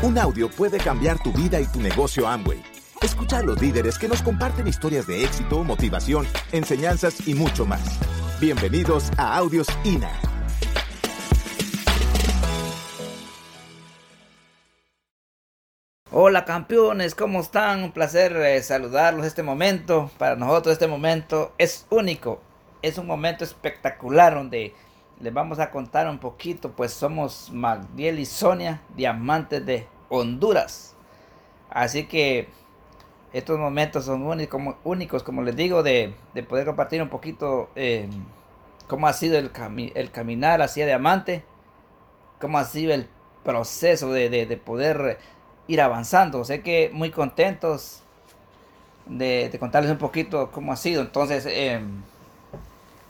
Un 0.00 0.16
audio 0.16 0.48
puede 0.48 0.78
cambiar 0.78 1.20
tu 1.20 1.32
vida 1.32 1.60
y 1.60 1.66
tu 1.66 1.80
negocio 1.80 2.28
Amway. 2.28 2.62
Escucha 3.02 3.38
a 3.38 3.42
los 3.42 3.60
líderes 3.60 3.98
que 3.98 4.06
nos 4.06 4.22
comparten 4.22 4.68
historias 4.68 5.08
de 5.08 5.24
éxito, 5.24 5.64
motivación, 5.64 6.24
enseñanzas 6.52 7.26
y 7.26 7.34
mucho 7.34 7.66
más. 7.66 7.98
Bienvenidos 8.38 9.10
a 9.16 9.36
Audios 9.36 9.66
INA. 9.82 10.12
Hola 16.12 16.44
campeones, 16.44 17.16
¿cómo 17.16 17.40
están? 17.40 17.82
Un 17.82 17.90
placer 17.90 18.36
eh, 18.36 18.62
saludarlos 18.62 19.26
este 19.26 19.42
momento. 19.42 20.12
Para 20.16 20.36
nosotros 20.36 20.74
este 20.74 20.86
momento 20.86 21.54
es 21.58 21.86
único. 21.90 22.40
Es 22.82 22.98
un 22.98 23.08
momento 23.08 23.42
espectacular 23.42 24.34
donde 24.34 24.76
les 25.20 25.34
vamos 25.34 25.58
a 25.58 25.70
contar 25.70 26.08
un 26.08 26.18
poquito, 26.18 26.72
pues 26.72 26.92
somos 26.92 27.50
Magdiel 27.52 28.20
y 28.20 28.24
Sonia, 28.24 28.82
diamantes 28.96 29.64
de 29.66 29.86
Honduras. 30.08 30.94
Así 31.70 32.04
que 32.04 32.48
estos 33.32 33.58
momentos 33.58 34.04
son 34.04 34.22
únicos, 34.84 35.22
como 35.22 35.42
les 35.42 35.56
digo, 35.56 35.82
de, 35.82 36.14
poder 36.48 36.66
compartir 36.66 37.02
un 37.02 37.08
poquito 37.08 37.68
eh, 37.74 38.08
cómo 38.86 39.06
ha 39.06 39.12
sido 39.12 39.38
el, 39.38 39.50
el, 39.94 40.10
caminar 40.10 40.62
hacia 40.62 40.86
diamante, 40.86 41.44
cómo 42.40 42.58
ha 42.58 42.64
sido 42.64 42.94
el 42.94 43.08
proceso 43.44 44.12
de, 44.12 44.60
poder 44.64 45.18
ir 45.66 45.80
avanzando. 45.80 46.44
Sé 46.44 46.62
que 46.62 46.90
muy 46.92 47.10
contentos 47.10 48.02
de, 49.06 49.54
contarles 49.58 49.90
un 49.90 49.98
poquito 49.98 50.50
cómo 50.52 50.72
ha 50.72 50.76
sido. 50.76 51.02
Entonces, 51.02 51.44
eh, 51.46 51.80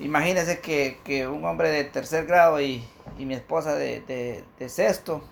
Imagínense 0.00 0.60
que, 0.60 1.26
un 1.26 1.44
hombre 1.44 1.70
de 1.70 1.84
tercer 1.84 2.26
grado 2.26 2.60
y, 2.60 2.84
mi 3.18 3.34
esposa 3.34 3.74
de, 3.74 4.44
sexto 4.68 5.22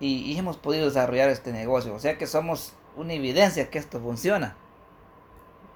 y, 0.00 0.36
hemos 0.36 0.56
podido 0.56 0.86
desarrollar 0.86 1.30
este 1.30 1.52
negocio. 1.52 1.94
O 1.94 2.00
sea 2.00 2.18
que 2.18 2.26
somos 2.26 2.72
una 2.96 3.12
evidencia 3.12 3.70
que 3.70 3.78
esto 3.78 4.00
funciona. 4.00 4.56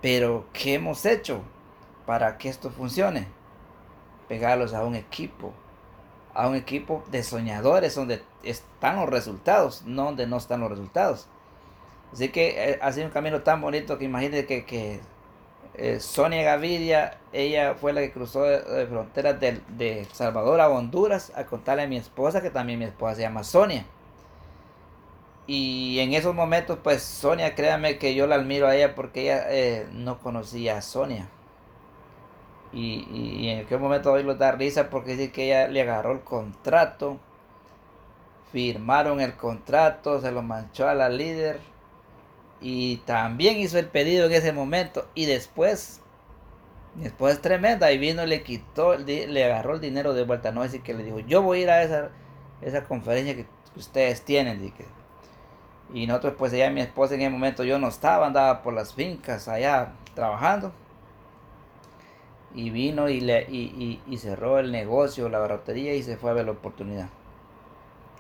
Pero, 0.03 0.47
¿qué 0.53 0.75
hemos 0.75 1.05
hecho 1.07 1.41
para 2.05 2.37
que 2.37 2.49
esto 2.49 2.71
funcione? 2.71 3.29
Pegarlos 4.29 4.75
a 4.75 4.85
un 4.85 4.97
equipo. 4.97 5.53
A 6.35 6.49
un 6.49 6.57
equipo 6.57 7.05
de 7.11 7.23
soñadores 7.23 7.95
donde 7.95 8.23
están 8.43 8.97
los 8.97 9.09
resultados, 9.09 9.83
no 9.87 10.05
donde 10.05 10.27
no 10.27 10.37
están 10.37 10.61
los 10.61 10.71
resultados. 10.71 11.29
Así 12.13 12.31
que 12.31 12.73
eh, 12.73 12.79
ha 12.83 12.93
sido 12.93 13.07
un 13.07 13.13
camino 13.13 13.43
tan 13.43 13.61
bonito 13.61 13.99
que 13.99 14.05
imagínense 14.05 14.47
que 14.47 15.01
eh, 15.79 16.01
Sonia 16.01 16.43
Gaviria, 16.43 17.19
ella 17.33 17.75
fue 17.75 17.93
la 17.93 18.01
que 18.01 18.11
cruzó 18.11 18.43
de, 18.43 18.87
fronteras 18.87 19.39
de, 19.41 20.07
Salvador 20.13 20.61
a 20.61 20.69
Honduras 20.69 21.33
a 21.37 21.45
contarle 21.47 21.85
a 21.85 21.87
mi 21.87 21.97
esposa, 21.97 22.43
que 22.43 22.51
también 22.51 22.81
mi 22.81 22.85
esposa 22.85 23.15
se 23.15 23.23
llama 23.23 23.45
Sonia. 23.45 23.87
Y 25.47 26.01
en 26.01 26.13
esos 26.13 26.35
momentos, 26.35 26.79
pues 26.83 27.03
Sonia, 27.03 27.55
créame 27.55 27.97
que 27.99 28.15
yo 28.15 28.27
la 28.27 28.35
admiro 28.35 28.67
a 28.67 28.77
ella 28.77 28.95
porque 28.95 29.23
ella 29.23 29.47
eh, 29.49 29.87
no 29.93 30.19
conocía 30.19 30.79
a 30.79 30.83
Sonia. 30.83 31.29
Y, 32.73 33.49
en 33.49 33.65
aquel 33.65 33.79
momento 33.79 34.13
hoy 34.13 34.23
lo 34.25 34.35
da 34.35 34.53
risa 34.53 34.91
porque 34.91 35.13
dice 35.13 35.33
que 35.33 35.47
ella 35.47 35.69
le 35.69 35.83
agarró 35.83 36.13
el 36.13 36.21
contrato, 36.21 37.19
firmaron 38.53 39.21
el 39.21 39.35
contrato, 39.37 40.21
se 40.21 40.33
lo 40.33 40.43
manchó 40.43 40.89
a 40.89 40.95
la 40.95 41.09
líder 41.09 41.61
y 42.61 42.97
también 42.99 43.59
hizo 43.59 43.79
el 43.79 43.87
pedido 43.87 44.27
en 44.27 44.33
ese 44.33 44.53
momento. 44.53 45.07
Y 45.15 45.27
después, 45.27 46.01
después 46.97 47.35
es 47.35 47.41
tremenda. 47.41 47.93
Y 47.93 47.99
vino 47.99 48.25
y 48.25 48.27
le 48.27 48.43
quitó, 48.43 48.97
le 48.97 49.45
agarró 49.45 49.75
el 49.75 49.81
dinero 49.81 50.15
de 50.15 50.25
vuelta. 50.25 50.53
No 50.53 50.63
decir 50.63 50.83
que 50.83 50.95
le 50.95 51.05
dijo, 51.05 51.21
yo 51.21 51.43
voy 51.43 51.61
a 51.61 51.63
ir 51.63 51.71
a 51.71 51.83
esa, 51.83 52.11
esa 52.61 52.85
conferencia 52.85 53.35
que 53.35 53.47
ustedes 53.77 54.23
tienen. 54.23 54.73
Y 55.95 56.07
nosotros, 56.07 56.35
pues 56.37 56.53
ella, 56.53 56.71
mi 56.71 56.81
esposa 56.81 57.15
en 57.15 57.23
ese 57.23 57.31
momento, 57.31 57.65
yo 57.65 57.79
no 57.79 57.89
estaba, 57.89 58.27
andaba 58.27 58.63
por 58.63 58.75
las 58.75 58.93
fincas 58.93 59.49
allá 59.49 59.93
trabajando. 60.15 60.73
Y 62.55 62.71
vino 62.71 63.09
y, 63.09 63.21
le, 63.21 63.43
y, 63.43 64.01
y 64.07 64.19
cerró 64.19 64.59
el 64.59 64.73
negocio, 64.73 65.29
la 65.29 65.39
barrotería 65.39 65.95
y 65.95 66.03
se 66.03 66.17
fue 66.17 66.31
a 66.31 66.35
ver 66.35 66.47
la 66.47 66.53
oportunidad. 66.53 67.09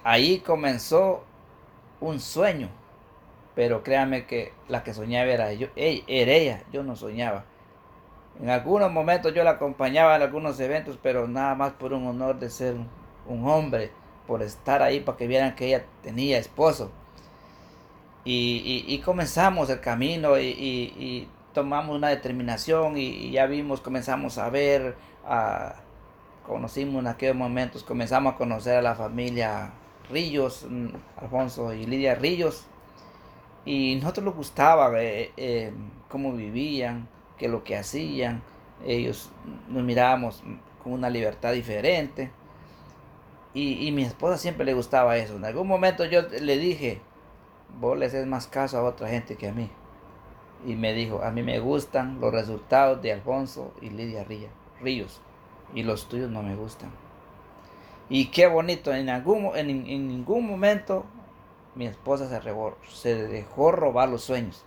Ahí 0.04 0.38
comenzó 0.41 1.25
un 2.00 2.21
sueño 2.21 2.69
pero 3.58 3.82
créanme 3.82 4.24
que 4.24 4.52
la 4.69 4.84
que 4.84 4.94
soñaba 4.94 5.24
era, 5.24 5.52
yo, 5.52 5.66
era 5.74 6.32
ella, 6.32 6.62
yo 6.70 6.84
no 6.84 6.94
soñaba. 6.94 7.44
En 8.41 8.50
algunos 8.50 8.92
momentos 8.92 9.34
yo 9.34 9.42
la 9.42 9.50
acompañaba 9.50 10.14
en 10.14 10.22
algunos 10.22 10.60
eventos, 10.60 10.96
pero 11.02 11.26
nada 11.26 11.56
más 11.56 11.72
por 11.72 11.92
un 11.92 12.06
honor 12.06 12.38
de 12.38 12.50
ser 12.50 12.76
un 13.26 13.48
hombre, 13.48 13.91
por 14.28 14.44
estar 14.44 14.80
ahí 14.80 15.00
para 15.00 15.18
que 15.18 15.26
vieran 15.26 15.56
que 15.56 15.66
ella 15.66 15.84
tenía 16.04 16.38
esposo. 16.38 16.92
Y, 18.24 19.02
comenzamos 19.04 19.68
el 19.70 19.80
camino 19.80 20.38
y, 20.38 21.28
tomamos 21.52 21.97
una 21.97 22.10
determinación 22.10 22.97
y, 22.97 23.32
ya 23.32 23.47
vimos, 23.47 23.80
comenzamos 23.80 24.38
a 24.38 24.50
ver, 24.50 24.94
conocimos 26.47 27.00
en 27.00 27.08
aquellos 27.08 27.34
momentos, 27.34 27.82
comenzamos 27.82 28.34
a 28.34 28.36
conocer 28.36 28.76
a 28.76 28.82
la 28.82 28.94
familia 28.94 29.72
Rillos, 30.10 30.64
mm, 30.70 30.91
Alfonso 31.16 31.74
y 31.74 31.86
Lidia 31.86 32.14
Rillos 32.14 32.68
y 33.68 33.96
nosotros 33.96 34.24
nos 34.24 34.34
gustaba 34.34 34.90
eh, 34.94 35.74
cómo 36.08 36.32
vivían, 36.32 37.06
qué 37.36 37.48
lo 37.48 37.64
que 37.64 37.76
hacían. 37.76 38.40
Ellos 38.86 39.30
nos 39.68 39.84
mirábamos 39.84 40.42
con 40.82 40.94
una 40.94 41.10
libertad 41.10 41.52
diferente. 41.52 42.30
Y, 43.52 43.92
mi 43.92 44.04
esposa 44.04 44.38
siempre 44.38 44.64
le 44.64 44.72
gustaba 44.72 45.18
eso. 45.18 45.36
En 45.36 45.44
algún 45.44 45.68
momento 45.68 46.06
yo 46.06 46.22
le 46.22 46.56
dije, 46.56 47.02
vos 47.78 47.98
le 47.98 48.06
haces 48.06 48.26
más 48.26 48.46
caso 48.46 48.78
a 48.78 48.84
otra 48.84 49.10
gente 49.10 49.36
que 49.36 49.48
a 49.48 49.52
mí. 49.52 49.68
Y 50.66 50.74
me 50.74 50.94
dijo, 50.94 51.22
a 51.22 51.30
mí 51.30 51.42
me 51.42 51.58
gustan 51.58 52.22
los 52.22 52.32
resultados 52.32 53.02
de 53.02 53.12
Alfonso 53.12 53.74
y 53.82 53.90
Lidia 53.90 54.24
Ríos. 54.80 55.20
Y 55.74 55.82
los 55.82 56.08
tuyos 56.08 56.30
no 56.30 56.42
me 56.42 56.56
gustan. 56.56 56.88
Y 58.08 58.28
qué 58.28 58.46
bonito, 58.46 58.94
en, 58.94 59.10
algún, 59.10 59.54
en 59.54 60.08
ningún 60.08 60.46
momento 60.46 61.04
mi 61.78 61.87
esposa 61.87 62.28
se, 62.93 63.15
dejó 63.28 63.71
robar 63.71 64.09
los 64.09 64.25
sueños. 64.25 64.65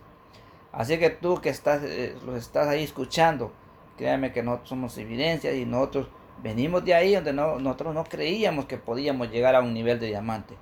Así 0.72 0.98
que 0.98 1.10
tú 1.10 1.42
que 1.42 1.50
estás, 1.50 1.82
eh, 1.84 2.16
los 2.24 2.36
estás 2.36 2.68
ahí 2.68 2.82
escuchando, 2.82 3.52
créame 3.98 4.32
que 4.32 4.42
nosotros 4.42 4.70
somos 4.70 4.96
evidencia 4.96 5.52
y 5.52 5.66
nosotros 5.66 6.08
venimos 6.42 6.86
de 6.86 6.94
ahí 6.94 7.14
donde 7.14 7.34
no, 7.34 7.58
nosotros 7.58 7.94
no 7.94 8.04
creíamos 8.04 8.64
que 8.64 8.78
podíamos 8.78 9.30
llegar 9.30 9.54
a 9.54 9.60
un 9.60 9.74
nivel 9.74 10.00
de 10.00 10.06
diamante. 10.06 10.54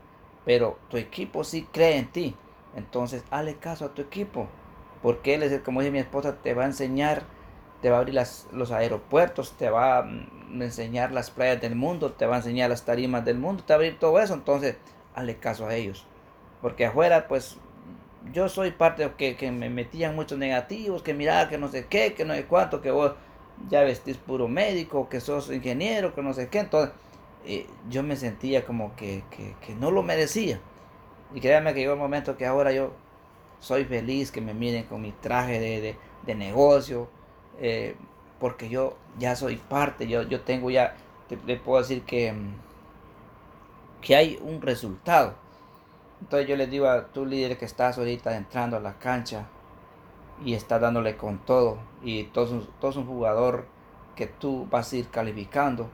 Pero 0.44 0.76
tu 0.88 0.96
equipo 0.96 1.44
sí 1.44 1.68
cree 1.70 1.98
en 1.98 2.10
ti. 2.10 2.34
Entonces, 2.74 3.22
hazle 3.30 3.54
caso 3.54 3.84
a 3.84 3.94
tu 3.94 4.02
equipo. 4.02 4.48
Porque 5.02 5.34
él 5.34 5.44
es 5.44 5.52
el, 5.52 5.62
como 5.62 5.82
dice 5.82 5.92
mi 5.92 6.00
esposa, 6.00 6.38
te 6.42 6.52
va 6.52 6.64
a 6.64 6.66
enseñar, 6.66 7.22
te 7.80 7.90
va 7.90 7.98
a 7.98 8.00
abrir 8.00 8.16
las, 8.16 8.48
los 8.50 8.72
aeropuertos, 8.72 9.52
te 9.52 9.70
va 9.70 9.98
a 9.98 10.02
mm, 10.02 10.62
enseñar 10.62 11.12
las 11.12 11.30
playas 11.30 11.60
del 11.60 11.76
mundo, 11.76 12.10
te 12.10 12.26
va 12.26 12.34
a 12.34 12.38
enseñar 12.38 12.70
las 12.70 12.84
tarimas 12.84 13.24
del 13.24 13.38
mundo, 13.38 13.62
te 13.62 13.72
va 13.72 13.76
a 13.76 13.78
abrir 13.78 14.00
todo 14.00 14.18
eso. 14.18 14.34
Entonces, 14.34 14.76
hazle 15.14 15.36
caso 15.36 15.68
a 15.68 15.76
ellos. 15.76 16.08
Porque 16.60 16.86
afuera, 16.86 17.26
pues, 17.28 17.56
yo 18.32 18.48
soy 18.48 18.70
parte 18.72 19.04
de 19.04 19.12
que, 19.14 19.36
que 19.36 19.50
me 19.50 19.70
metían 19.70 20.14
muchos 20.14 20.38
negativos, 20.38 21.02
que 21.02 21.14
mira, 21.14 21.48
que 21.48 21.58
no 21.58 21.68
sé 21.68 21.86
qué, 21.86 22.14
que 22.14 22.24
no 22.24 22.34
sé 22.34 22.44
cuánto, 22.44 22.80
que 22.80 22.90
vos 22.90 23.12
ya 23.68 23.82
vestís 23.82 24.16
puro 24.16 24.48
médico, 24.48 25.08
que 25.08 25.20
sos 25.20 25.50
ingeniero, 25.50 26.14
que 26.14 26.22
no 26.22 26.32
sé 26.32 26.48
qué. 26.48 26.60
Entonces, 26.60 26.94
eh, 27.46 27.66
yo 27.88 28.02
me 28.02 28.16
sentía 28.16 28.64
como 28.64 28.94
que, 28.96 29.22
que, 29.30 29.74
no 29.74 29.90
lo 29.90 30.02
merecía. 30.02 30.60
Y 31.34 31.40
créanme 31.40 31.74
que 31.74 31.80
llegó 31.80 31.94
el 31.94 31.98
momento 31.98 32.36
que 32.36 32.46
ahora 32.46 32.72
yo 32.72 32.92
soy 33.60 33.84
feliz 33.84 34.30
que 34.30 34.40
me 34.40 34.54
miren 34.54 34.84
con 34.84 35.00
mi 35.00 35.12
traje 35.12 35.60
de, 35.60 35.96
de, 36.24 36.34
negocio, 36.34 37.08
eh, 37.60 37.94
porque 38.38 38.68
yo 38.68 38.96
ya 39.18 39.36
soy 39.36 39.56
parte, 39.56 40.08
yo, 40.08 40.22
yo 40.22 40.40
tengo 40.40 40.70
ya, 40.70 40.96
te, 41.28 41.36
puedo 41.56 41.80
decir 41.80 42.02
que, 42.02 42.34
que 44.00 44.16
hay 44.16 44.38
un 44.42 44.60
resultado. 44.60 45.34
Entonces 46.20 46.48
yo 46.48 46.56
les 46.56 46.70
digo 46.70 46.88
a 46.88 47.06
tu 47.08 47.26
líder 47.26 47.58
que 47.58 47.64
estás 47.64 47.98
ahorita 47.98 48.36
entrando 48.36 48.76
a 48.76 48.80
la 48.80 48.98
cancha 48.98 49.46
y 50.44 50.54
estás 50.54 50.80
dándole 50.80 51.16
con 51.16 51.38
todo. 51.38 51.78
Y 52.02 52.24
todo, 52.24 52.66
todo 52.80 53.00
un 53.00 53.06
jugador 53.06 53.66
que 54.16 54.26
tú 54.26 54.66
vas 54.70 54.92
a 54.92 54.96
ir 54.96 55.08
calificando. 55.08 55.88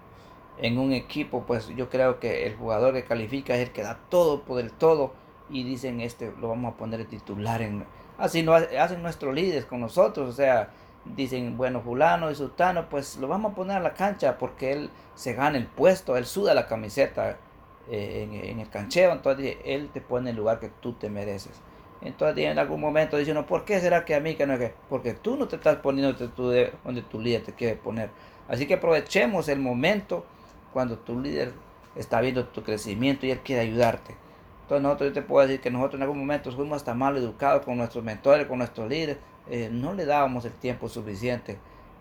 En 0.58 0.78
un 0.78 0.92
equipo, 0.92 1.44
pues 1.46 1.68
yo 1.68 1.90
creo 1.90 2.18
que 2.18 2.46
el 2.46 2.56
jugador 2.56 2.94
que 2.94 3.04
califica 3.04 3.54
es 3.54 3.68
el 3.68 3.72
que 3.72 3.82
da 3.82 3.98
todo 4.08 4.42
por 4.42 4.60
el 4.60 4.72
todo. 4.72 5.12
Y 5.48 5.62
dicen 5.64 6.00
este 6.00 6.32
lo 6.40 6.48
vamos 6.48 6.74
a 6.74 6.76
poner 6.76 7.04
titular 7.06 7.62
en 7.62 7.86
así 8.18 8.42
no 8.42 8.54
hacen 8.54 9.02
nuestros 9.02 9.34
líderes 9.34 9.64
con 9.64 9.80
nosotros, 9.80 10.28
o 10.28 10.32
sea, 10.32 10.70
dicen, 11.04 11.56
bueno, 11.56 11.80
fulano 11.80 12.30
y 12.30 12.34
sultano, 12.34 12.88
pues 12.88 13.16
lo 13.16 13.28
vamos 13.28 13.52
a 13.52 13.54
poner 13.54 13.76
a 13.76 13.80
la 13.80 13.94
cancha 13.94 14.38
porque 14.38 14.72
él 14.72 14.90
se 15.14 15.34
gana 15.34 15.58
el 15.58 15.66
puesto, 15.66 16.16
él 16.16 16.26
suda 16.26 16.54
la 16.54 16.66
camiseta 16.66 17.38
en, 17.90 18.60
el 18.60 18.68
cancheo, 18.68 19.12
entonces 19.12 19.56
él 19.64 19.90
te 19.92 20.00
pone 20.00 20.30
el 20.30 20.36
lugar 20.36 20.60
que 20.60 20.70
tú 20.80 20.94
te 20.94 21.10
mereces. 21.10 21.60
Entonces 22.02 22.44
en 22.44 22.58
algún 22.58 22.80
momento 22.80 23.16
dice 23.16 23.34
¿por 23.42 23.64
qué 23.64 23.80
será 23.80 24.04
que 24.04 24.14
a 24.14 24.20
mí 24.20 24.34
que 24.34 24.46
no 24.46 24.54
es 24.54 24.58
que? 24.60 24.74
Porque 24.88 25.14
tú 25.14 25.36
no 25.36 25.48
te 25.48 25.56
estás 25.56 25.76
poniendo 25.76 26.12
donde 26.84 27.02
tu 27.02 27.20
líder 27.20 27.42
te 27.42 27.52
quiere 27.52 27.76
poner. 27.76 28.10
Así 28.48 28.66
que 28.66 28.74
aprovechemos 28.74 29.48
el 29.48 29.58
momento 29.58 30.24
cuando 30.72 30.98
tu 30.98 31.18
líder 31.18 31.52
está 31.96 32.20
viendo 32.20 32.46
tu 32.46 32.62
crecimiento 32.62 33.26
y 33.26 33.30
él 33.30 33.40
quiere 33.40 33.62
ayudarte. 33.62 34.14
Entonces 34.62 34.82
nosotros, 34.82 35.10
yo 35.10 35.14
te 35.14 35.22
puedo 35.22 35.46
decir 35.46 35.60
que 35.60 35.70
nosotros 35.70 35.94
en 35.94 36.02
algún 36.02 36.18
momento 36.18 36.50
fuimos 36.52 36.76
hasta 36.76 36.92
mal 36.92 37.16
educados 37.16 37.64
con 37.64 37.76
nuestros 37.76 38.04
mentores, 38.04 38.46
con 38.46 38.58
nuestros 38.58 38.88
líderes, 38.88 39.18
eh, 39.48 39.68
no 39.70 39.94
le 39.94 40.04
dábamos 40.04 40.44
el 40.44 40.52
tiempo 40.52 40.88
suficiente. 40.88 41.58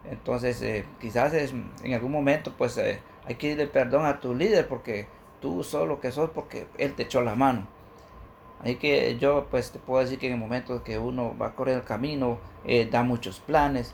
Entonces 0.10 0.62
eh, 0.62 0.86
quizás 1.00 1.34
es, 1.34 1.54
en 1.84 1.94
algún 1.94 2.12
momento 2.12 2.54
pues 2.58 2.78
eh, 2.78 3.00
hay 3.26 3.36
que 3.36 3.50
darle 3.50 3.68
perdón 3.68 4.06
a 4.06 4.20
tu 4.20 4.36
líder 4.36 4.68
porque 4.68 5.08
tú 5.45 5.63
sos 5.63 5.88
lo 5.88 6.00
que 6.00 6.12
sos 6.12 6.31
porque 6.31 6.65
él 6.80 6.95
te 6.95 7.03
echó 7.03 7.21
la 7.21 7.36
mano. 7.36 7.68
Así 8.62 8.77
que 8.77 9.15
yo 9.19 9.45
pues 9.51 9.69
te 9.69 9.77
puedo 9.77 10.01
decir 10.01 10.18
que 10.18 10.25
en 10.25 10.33
el 10.33 10.39
momento 10.39 10.83
que 10.83 10.97
uno 10.97 11.38
va 11.39 11.50
a 11.50 11.56
correr 11.56 11.75
el 11.75 11.83
camino, 11.83 12.39
da 12.89 13.03
muchos 13.03 13.42
planes, 13.42 13.94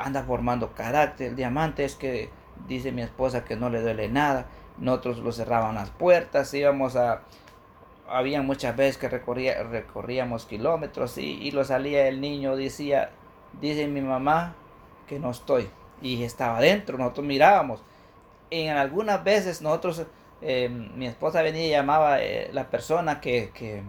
anda 0.00 0.24
formando 0.24 0.74
carácter. 0.74 1.28
El 1.28 1.36
diamante 1.36 1.84
es 1.84 1.94
que 1.94 2.28
dice 2.66 2.90
mi 2.90 3.02
esposa 3.02 3.44
que 3.44 3.54
no 3.54 3.70
le 3.70 3.82
duele 3.82 4.08
nada. 4.08 4.46
Nosotros 4.78 5.18
lo 5.18 5.30
cerraban 5.30 5.76
las 5.76 5.90
puertas, 5.90 6.52
íbamos 6.54 6.96
a, 6.96 7.22
había 8.08 8.42
muchas 8.42 8.76
veces 8.76 8.98
que 8.98 9.08
recorría, 9.08 9.62
recorríamos 9.62 10.44
kilómetros 10.44 11.18
y, 11.18 11.38
y, 11.40 11.52
lo 11.52 11.62
salía 11.62 12.08
el 12.08 12.20
niño, 12.20 12.56
decía, 12.56 13.10
dice 13.60 13.86
mi 13.86 14.00
mamá 14.00 14.56
que 15.06 15.20
no 15.20 15.30
estoy. 15.30 15.70
Y 16.02 16.24
estaba 16.24 16.60
dentro, 16.60 16.98
nosotros 16.98 17.26
mirábamos. 17.26 17.80
En 18.50 18.76
algunas 18.76 19.22
veces 19.22 19.62
nosotros, 19.62 20.04
eh, 20.42 20.68
mi 20.68 21.06
esposa 21.06 21.42
venía 21.42 21.66
y 21.66 21.70
llamaba 21.70 22.14
a 22.14 22.22
eh, 22.22 22.50
la 22.52 22.70
persona 22.70 23.20
que, 23.20 23.50
que, 23.54 23.82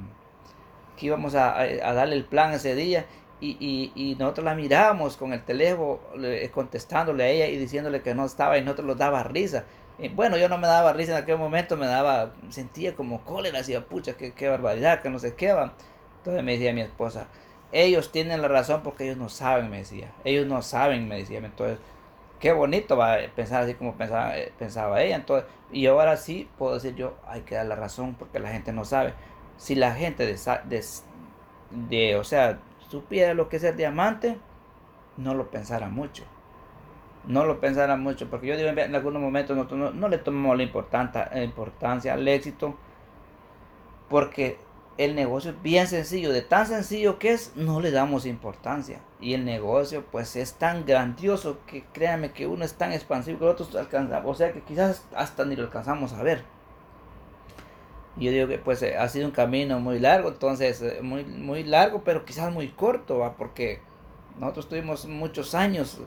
que 0.98 1.06
íbamos 1.06 1.36
a, 1.36 1.60
a, 1.60 1.94
darle 1.94 2.16
el 2.16 2.26
plan 2.26 2.54
ese 2.54 2.76
día 2.76 3.06
y, 3.40 3.58
y, 3.60 3.92
y, 3.96 4.16
nosotros 4.16 4.46
la 4.46 4.54
mirábamos 4.54 5.18
con 5.18 5.34
el 5.34 5.44
teléfono 5.44 6.00
contestándole 6.54 7.24
a 7.24 7.28
ella 7.30 7.48
y 7.48 7.58
diciéndole 7.58 8.02
que 8.02 8.14
no 8.14 8.26
estaba 8.26 8.58
y 8.58 8.62
nosotros 8.62 8.88
nos 8.88 8.98
daba 8.98 9.24
risa 9.24 9.66
bueno, 10.10 10.38
yo 10.38 10.50
no 10.50 10.58
me 10.58 10.68
daba 10.68 10.94
risa 10.94 11.12
en 11.18 11.24
aquel 11.24 11.38
momento, 11.38 11.78
me 11.78 11.86
daba, 11.86 12.34
sentía 12.50 12.96
como 12.96 13.24
cólera, 13.24 13.60
decía, 13.60 13.86
pucha, 13.86 14.14
qué, 14.14 14.34
qué 14.34 14.50
barbaridad, 14.50 15.02
que 15.02 15.10
no 15.10 15.20
sé 15.20 15.36
qué 15.36 15.54
va. 15.54 15.74
Entonces 16.18 16.44
me 16.44 16.54
decía 16.54 16.74
mi 16.74 16.82
esposa, 16.82 17.28
ellos 17.72 18.12
tienen 18.12 18.42
la 18.42 18.48
razón 18.48 18.82
porque 18.84 19.06
ellos 19.06 19.18
no 19.18 19.30
saben, 19.30 19.70
me 19.70 19.80
decía, 19.80 20.12
ellos 20.24 20.48
no 20.48 20.62
saben, 20.62 21.08
me 21.08 21.18
decía. 21.18 21.40
Entonces, 21.40 21.78
qué 22.42 22.52
bonito 22.52 22.98
va 22.98 23.18
pensar 23.36 23.64
así 23.64 23.76
como 23.76 23.96
pensaba, 23.96 24.38
eh, 24.38 24.52
pensaba 24.60 25.02
ella. 25.02 25.16
Entonces, 25.16 25.50
y 25.72 25.86
ahora 25.86 26.18
sí 26.18 26.50
puedo 26.58 26.74
decir 26.74 26.96
yo, 26.96 27.16
hay 27.28 27.42
que 27.42 27.56
dar 27.56 27.68
la 27.68 27.76
razón 27.76 28.16
porque 28.16 28.40
la 28.40 28.50
gente 28.50 28.74
no 28.74 28.84
sabe. 28.84 29.14
Si 29.58 29.76
la 29.76 29.94
gente 29.94 30.26
de, 30.26 32.16
o 32.16 32.24
sea, 32.24 32.60
supiera 32.90 33.34
lo 33.34 33.48
que 33.48 33.58
es 33.58 33.64
el 33.64 33.78
diamante, 33.78 34.38
no 35.18 35.36
lo 35.36 35.50
pensara 35.52 35.88
mucho 35.88 36.26
no 37.26 37.46
lo 37.46 37.60
pensara 37.60 37.98
mucho, 37.98 38.30
porque 38.30 38.48
yo 38.48 38.58
digo 38.58 38.70
en 38.70 38.96
algunos 38.96 39.22
momentos 39.22 39.56
nosotros 39.56 39.94
no, 39.94 40.08
le 40.08 40.18
tomamos 40.18 40.58
la 40.58 40.64
importancia 40.64 42.14
al 42.14 42.28
éxito, 42.28 42.76
porque 44.10 44.58
el 44.98 45.16
negocio 45.16 45.52
es 45.52 45.62
bien 45.62 45.88
sencillo, 45.88 46.32
de 46.32 46.42
tan 46.42 46.68
sencillo 46.68 47.18
que 47.18 47.32
es, 47.32 47.54
no 47.56 47.80
le 47.80 47.92
damos 47.92 48.26
importancia. 48.26 49.00
Y 49.20 49.34
el 49.34 49.46
negocio 49.46 50.04
pues 50.12 50.36
es 50.36 50.54
tan 50.54 50.86
grandioso 50.86 51.60
que 51.66 51.84
créanme 51.94 52.32
que 52.32 52.48
uno 52.48 52.66
es 52.66 52.74
tan 52.74 52.92
expansivo 52.92 53.40
que 53.40 53.46
otros 53.46 53.76
alcanzamos, 53.76 54.30
o 54.30 54.36
sea 54.36 54.52
que 54.52 54.62
quizás 54.62 55.04
hasta 55.16 55.46
ni 55.46 55.56
lo 55.56 55.64
alcanzamos 55.64 56.14
a 56.14 56.24
ver. 56.24 56.44
Y 58.18 58.26
yo 58.26 58.32
digo 58.32 58.48
que 58.48 58.58
pues 58.58 58.84
ha 58.84 59.08
sido 59.08 59.28
un 59.28 59.32
camino 59.32 59.80
muy 59.80 60.00
largo, 60.00 60.30
entonces 60.30 60.82
eh, 60.82 61.00
muy, 61.02 61.24
muy 61.24 61.64
largo, 61.64 62.04
pero 62.04 62.26
quizás 62.26 62.52
muy 62.52 62.68
corto, 62.68 63.20
¿va? 63.20 63.36
porque 63.38 63.80
nosotros 64.38 64.68
tuvimos 64.68 65.06
muchos 65.06 65.56
años 65.56 66.02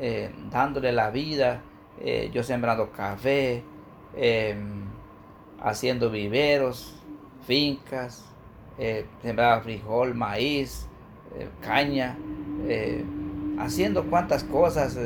eh, 0.00 0.30
dándole 0.50 0.92
la 0.92 1.10
vida, 1.10 1.62
eh, 2.00 2.30
yo 2.32 2.42
sembrando 2.42 2.90
café, 2.92 3.62
em, 4.16 4.84
haciendo 5.60 6.10
viveros, 6.10 7.01
fincas, 7.46 8.24
eh, 8.78 9.06
sembraba 9.22 9.60
frijol, 9.60 10.14
maíz, 10.14 10.86
caña, 11.60 12.16
haciendo 13.58 14.04
cuantas 14.04 14.44
cosas, 14.44 14.98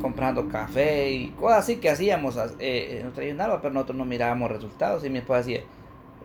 comprando 0.00 0.48
café 0.48 1.10
y 1.10 1.28
cosas 1.32 1.58
así 1.58 1.76
que 1.76 1.90
hacíamos 1.90 2.36
en 2.58 3.02
nuestra 3.02 3.60
pero 3.60 3.74
nosotros 3.74 3.98
no 3.98 4.04
mirábamos 4.06 4.50
resultados 4.50 5.04
y 5.04 5.10
mi 5.10 5.18
esposa 5.18 5.38
decía, 5.40 5.60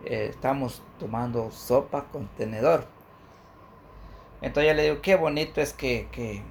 estamos 0.04 0.82
tomando 0.98 1.50
sopa 1.50 2.04
con 2.04 2.28
tenedor. 2.28 2.86
Entonces 4.40 4.70
yo 4.70 4.76
le 4.76 4.82
digo, 4.84 5.02
qué 5.02 5.16
bonito 5.16 5.60
es 5.60 5.74
que, 5.74 6.08
que 6.10 6.42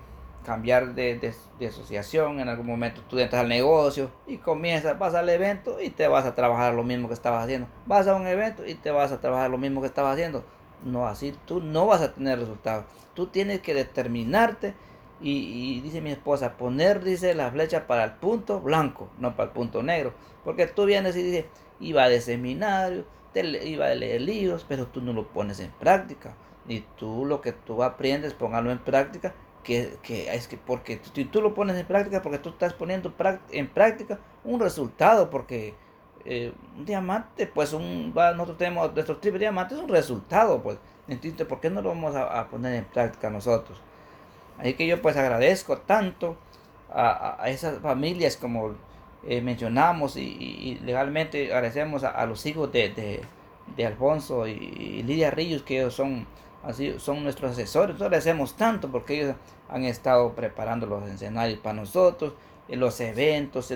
cambiar 0.49 0.95
de, 0.95 1.31
asociación, 1.67 2.39
en 2.39 2.49
algún 2.49 2.65
momento 2.65 3.03
tú 3.07 3.19
entras 3.19 3.43
al 3.43 3.49
negocio 3.49 4.09
y 4.25 4.37
comienzas, 4.37 4.97
vas 4.97 5.13
al 5.13 5.29
evento 5.29 5.79
y 5.79 5.91
te 5.91 6.07
vas 6.07 6.25
a 6.25 6.33
trabajar 6.33 6.73
lo 6.73 6.83
mismo 6.83 7.07
que 7.07 7.13
estabas 7.13 7.43
haciendo. 7.43 7.67
Vas 7.85 8.07
a 8.07 8.15
un 8.15 8.25
evento 8.25 8.65
y 8.65 8.73
te 8.73 8.89
vas 8.89 9.11
a 9.11 9.21
trabajar 9.21 9.51
lo 9.51 9.59
mismo 9.59 9.79
que 9.79 9.85
estabas 9.85 10.13
haciendo. 10.13 10.43
No, 10.83 11.05
así 11.05 11.35
tú 11.45 11.61
no 11.61 11.85
vas 11.85 12.01
a 12.01 12.15
tener 12.15 12.39
resultados. 12.39 12.85
Tú 13.13 13.27
tienes 13.27 13.59
que 13.61 13.75
determinarte 13.75 14.73
y, 15.21 15.81
dice 15.81 16.01
mi 16.01 16.09
esposa, 16.09 16.57
poner, 16.57 17.03
dice, 17.03 17.35
la 17.35 17.51
flecha 17.51 17.85
para 17.85 18.03
el 18.05 18.13
punto 18.13 18.59
blanco, 18.59 19.11
no 19.19 19.35
para 19.35 19.49
el 19.49 19.53
punto 19.53 19.83
negro. 19.83 20.15
Porque 20.43 20.65
tú 20.65 20.85
vienes 20.85 21.15
y 21.15 21.21
dices, 21.21 21.45
iba 21.79 22.09
de 22.09 22.21
seminario, 22.21 23.05
te, 23.33 23.45
iba 23.67 23.85
a 23.85 23.93
leer 23.93 24.21
libros, 24.21 24.65
pero 24.67 24.87
tú 24.87 24.99
no 24.99 25.13
lo 25.13 25.27
pones 25.27 25.59
en 25.59 25.69
práctica. 25.73 26.33
Y 26.67 26.79
tú 26.97 27.27
lo 27.27 27.39
que 27.39 27.51
tú 27.51 27.83
aprendes, 27.83 28.33
póngalo 28.33 28.71
en 28.71 28.79
práctica 28.79 29.35
que, 29.69 30.33
es 30.33 30.47
que 30.47 30.57
porque 30.57 30.99
si 31.13 31.25
tú 31.25 31.41
lo 31.41 31.53
pones 31.53 31.77
en 31.77 31.85
práctica, 31.85 32.21
porque 32.21 32.39
tú 32.39 32.49
estás 32.49 32.73
poniendo 32.73 33.13
en 33.51 33.67
práctica 33.67 34.19
un 34.43 34.59
resultado, 34.59 35.29
porque 35.29 35.75
eh, 36.25 36.51
un 36.75 36.85
diamante, 36.85 37.45
pues 37.45 37.73
un, 37.73 38.11
nosotros 38.13 38.57
tenemos 38.57 38.91
nuestros 38.93 39.21
triples 39.21 39.41
diamantes, 39.41 39.77
es 39.77 39.83
un 39.83 39.89
resultado, 39.89 40.61
pues, 40.63 40.79
entonces, 41.07 41.45
¿por 41.45 41.59
qué 41.59 41.69
no 41.69 41.81
lo 41.81 41.89
vamos 41.89 42.15
a, 42.15 42.47
poner 42.47 42.73
en 42.73 42.85
práctica 42.85 43.29
nosotros? 43.29 43.79
Así 44.57 44.73
que 44.73 44.87
yo 44.87 45.01
pues 45.01 45.15
agradezco 45.17 45.77
tanto 45.77 46.35
a, 46.91 47.43
esas 47.47 47.79
familias 47.79 48.37
como 48.37 48.75
eh, 49.23 49.41
mencionamos 49.41 50.17
y, 50.17 50.79
legalmente 50.83 51.53
agradecemos 51.53 52.03
a, 52.03 52.25
los 52.25 52.45
hijos 52.45 52.71
de, 52.71 53.23
de, 53.75 53.85
Alfonso 53.85 54.47
y, 54.47 54.51
y 54.51 55.03
Lidia 55.03 55.31
Ríos, 55.31 55.63
que 55.63 55.79
ellos 55.79 55.93
son 55.93 56.27
así 56.63 56.99
son 56.99 57.23
nuestros 57.23 57.51
asesores. 57.51 57.95
Nosotros 57.95 58.19
hacemos 58.19 58.55
tanto 58.55 58.89
porque 58.89 59.21
ellos 59.21 59.35
han 59.69 59.83
estado 59.83 60.33
preparando 60.33 60.85
los 60.85 61.07
escenarios 61.07 61.59
para 61.59 61.75
nosotros, 61.75 62.33
en 62.67 62.79
los 62.79 62.99
eventos, 62.99 63.73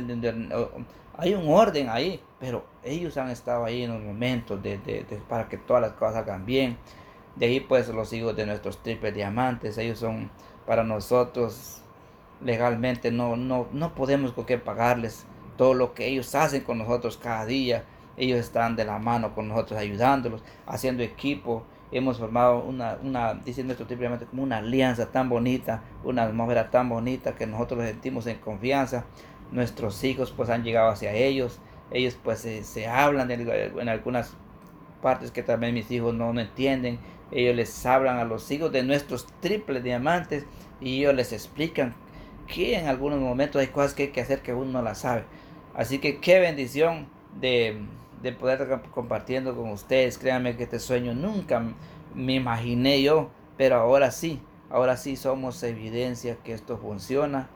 hay 1.18 1.34
un 1.34 1.48
orden 1.48 1.90
ahí, 1.90 2.22
pero 2.40 2.66
ellos 2.84 3.18
han 3.18 3.30
estado 3.30 3.66
ahí 3.66 3.84
en 3.84 3.94
los 3.94 4.02
momentos 4.02 4.62
de, 4.62 5.06
para 5.28 5.50
que 5.50 5.58
todas 5.58 5.82
las 5.82 5.94
cosas 5.94 6.18
hagan 6.18 6.46
bien. 6.46 6.78
De 7.36 7.48
ahí 7.48 7.60
pues 7.60 7.88
los 7.90 8.14
hijos 8.14 8.36
de 8.36 8.46
nuestros 8.46 8.82
triples 8.84 9.16
diamantes, 9.16 9.78
ellos 9.80 10.00
son 10.00 10.30
para 10.68 10.84
nosotros 10.84 11.84
legalmente 12.44 13.12
no, 13.12 13.36
no, 13.36 13.68
no 13.72 13.96
podemos 13.96 14.34
con 14.34 14.46
qué 14.46 14.58
pagarles 14.58 15.26
todo 15.58 15.74
lo 15.74 15.94
que 15.94 16.08
ellos 16.08 16.34
hacen 16.36 16.64
con 16.64 16.78
nosotros 16.78 17.18
cada 17.18 17.46
día. 17.46 17.86
Ellos 18.16 18.40
están 18.40 18.76
de 18.76 18.86
la 18.86 19.00
mano 19.00 19.34
con 19.34 19.48
nosotros 19.48 19.80
ayudándolos, 19.80 20.44
haciendo 20.68 21.04
equipo, 21.04 21.64
hemos 21.94 22.20
formado 22.20 22.64
una, 22.64 22.98
una 23.04 23.36
diciendo 23.36 23.74
esto 23.74 23.88
simplemente 23.88 24.26
como 24.26 24.44
una 24.44 24.58
alianza 24.58 25.12
tan 25.12 25.30
bonita, 25.30 25.84
una 26.04 26.24
atmósfera 26.24 26.70
tan 26.72 26.90
bonita 26.90 27.36
que 27.36 27.48
nosotros 27.48 27.80
nos 27.80 27.90
sentimos 27.90 28.28
en 28.28 28.38
confianza. 28.38 29.06
Nuestros 29.52 30.04
hijos 30.04 30.32
pues 30.36 30.50
han 30.50 30.64
llegado 30.64 30.90
hacia 30.90 31.14
ellos, 31.14 31.60
ellos 31.92 32.18
pues 32.22 32.40
se, 32.40 32.88
hablan 32.88 33.30
en 33.30 33.90
algunas 33.90 34.36
partes 35.04 35.30
que 35.30 35.44
también 35.44 35.76
mis 35.76 35.92
hijos 35.92 36.16
no, 36.16 36.32
entienden. 36.40 36.98
Ellos 37.32 37.56
les 37.56 37.86
hablan 37.86 38.18
a 38.18 38.26
los 38.26 38.50
hijos 38.50 38.72
de 38.72 38.82
nuestros 38.82 39.28
triples 39.40 39.84
diamantes 39.84 40.46
y 40.82 41.00
ellos 41.00 41.14
les 41.14 41.34
explican 41.34 41.94
que 42.48 42.78
en 42.78 42.88
algunos 42.88 43.20
momentos 43.20 43.60
hay 43.62 43.68
cosas 43.68 43.94
que 43.94 44.04
hay 44.04 44.10
que 44.10 44.22
hacer 44.22 44.42
que 44.42 44.54
uno 44.54 44.72
no 44.72 44.82
las 44.82 45.00
sabe. 45.00 45.26
Así 45.76 46.00
que 46.00 46.20
qué 46.20 46.40
bendición 46.40 47.08
de 47.40 47.80
de 48.24 48.32
poder 48.32 48.62
estar 48.62 48.82
compartiendo 48.90 49.56
con 49.56 49.70
ustedes. 49.70 50.18
Créanme 50.18 50.56
que 50.56 50.64
este 50.64 50.80
sueño 50.80 51.14
nunca 51.14 51.62
me 52.16 52.34
imaginé 52.34 53.02
yo, 53.04 53.30
pero 53.58 53.76
ahora 53.76 54.10
sí, 54.10 54.40
ahora 54.72 54.98
sí 54.98 55.18
somos 55.18 55.62
evidencia 55.62 56.38
que 56.44 56.54
esto 56.54 56.78
funciona. 56.78 57.50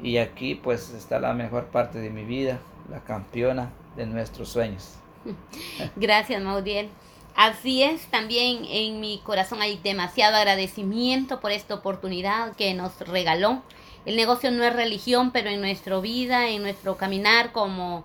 Y 0.00 0.16
aquí 0.16 0.54
pues 0.54 0.90
está 0.94 1.18
la 1.18 1.34
mejor 1.34 1.66
parte 1.66 1.98
de 1.98 2.10
mi 2.10 2.24
vida, 2.24 2.60
la 2.90 3.00
campeona 3.00 3.72
de 3.96 4.06
nuestros 4.06 4.48
sueños. 4.48 4.94
Gracias, 5.96 6.40
Maudiel. 6.40 6.88
Así 7.34 7.82
es, 7.82 8.06
también 8.06 8.64
en 8.66 9.00
mi 9.00 9.20
corazón 9.24 9.62
hay 9.62 9.78
demasiado 9.78 10.36
agradecimiento 10.36 11.40
por 11.40 11.50
esta 11.50 11.74
oportunidad 11.74 12.54
que 12.56 12.74
nos 12.74 12.98
regaló. 13.00 13.62
El 14.04 14.16
negocio 14.16 14.50
no 14.50 14.64
es 14.64 14.74
religión, 14.74 15.30
pero 15.32 15.48
en 15.48 15.60
nuestra 15.60 15.98
vida, 16.00 16.48
en 16.48 16.62
nuestro 16.62 16.96
caminar 16.96 17.52
como 17.52 18.04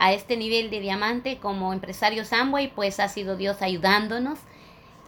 a 0.00 0.14
este 0.14 0.38
nivel 0.38 0.70
de 0.70 0.80
diamante 0.80 1.38
como 1.38 1.74
empresario 1.74 2.24
Samway, 2.24 2.74
pues 2.74 2.98
ha 2.98 3.08
sido 3.08 3.36
Dios 3.36 3.60
ayudándonos. 3.60 4.38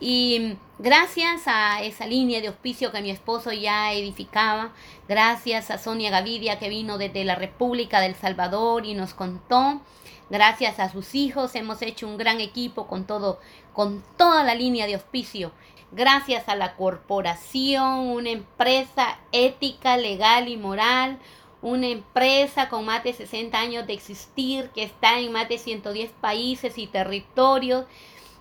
Y 0.00 0.58
gracias 0.78 1.42
a 1.46 1.82
esa 1.82 2.06
línea 2.06 2.42
de 2.42 2.48
auspicio 2.48 2.92
que 2.92 3.00
mi 3.00 3.10
esposo 3.10 3.52
ya 3.52 3.92
edificaba, 3.94 4.72
gracias 5.08 5.70
a 5.70 5.78
Sonia 5.78 6.10
Gavidia 6.10 6.58
que 6.58 6.68
vino 6.68 6.98
desde 6.98 7.24
la 7.24 7.36
República 7.36 8.00
del 8.00 8.14
Salvador 8.14 8.84
y 8.84 8.92
nos 8.92 9.14
contó, 9.14 9.80
gracias 10.28 10.78
a 10.78 10.90
sus 10.90 11.14
hijos 11.14 11.54
hemos 11.54 11.80
hecho 11.80 12.06
un 12.06 12.18
gran 12.18 12.40
equipo 12.40 12.86
con 12.86 13.06
todo, 13.06 13.40
con 13.72 14.02
toda 14.18 14.44
la 14.44 14.54
línea 14.54 14.86
de 14.86 14.94
auspicio. 14.94 15.52
Gracias 15.92 16.48
a 16.48 16.56
la 16.56 16.74
corporación, 16.76 18.08
una 18.08 18.30
empresa 18.30 19.18
ética, 19.30 19.96
legal 19.96 20.48
y 20.48 20.56
moral, 20.56 21.18
una 21.62 21.86
empresa 21.86 22.68
con 22.68 22.84
más 22.84 23.04
de 23.04 23.12
60 23.12 23.58
años 23.58 23.86
de 23.86 23.94
existir, 23.94 24.70
que 24.74 24.82
está 24.82 25.18
en 25.18 25.32
más 25.32 25.48
de 25.48 25.58
110 25.58 26.10
países 26.20 26.76
y 26.76 26.88
territorios. 26.88 27.86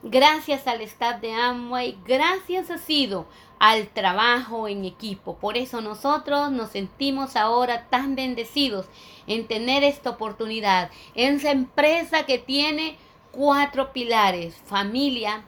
Gracias 0.04 0.66
al 0.68 0.82
staff 0.82 1.22
de 1.22 1.32
Amway, 1.32 1.98
gracias 2.06 2.72
ha 2.72 2.80
sido 2.80 3.28
al 3.60 3.88
trabajo 3.90 4.68
en 4.68 4.84
equipo. 4.86 5.38
Por 5.38 5.56
eso 5.56 5.82
nosotros 5.82 6.52
nos 6.52 6.72
sentimos 6.72 7.36
ahora 7.36 7.88
tan 7.90 8.16
bendecidos 8.16 8.88
en 9.28 9.46
tener 9.46 9.84
esta 9.84 10.10
oportunidad. 10.10 10.90
En 11.14 11.36
esa 11.36 11.52
empresa 11.52 12.26
que 12.26 12.40
tiene 12.40 12.98
cuatro 13.32 13.94
pilares, 13.94 14.56
familia, 14.66 15.46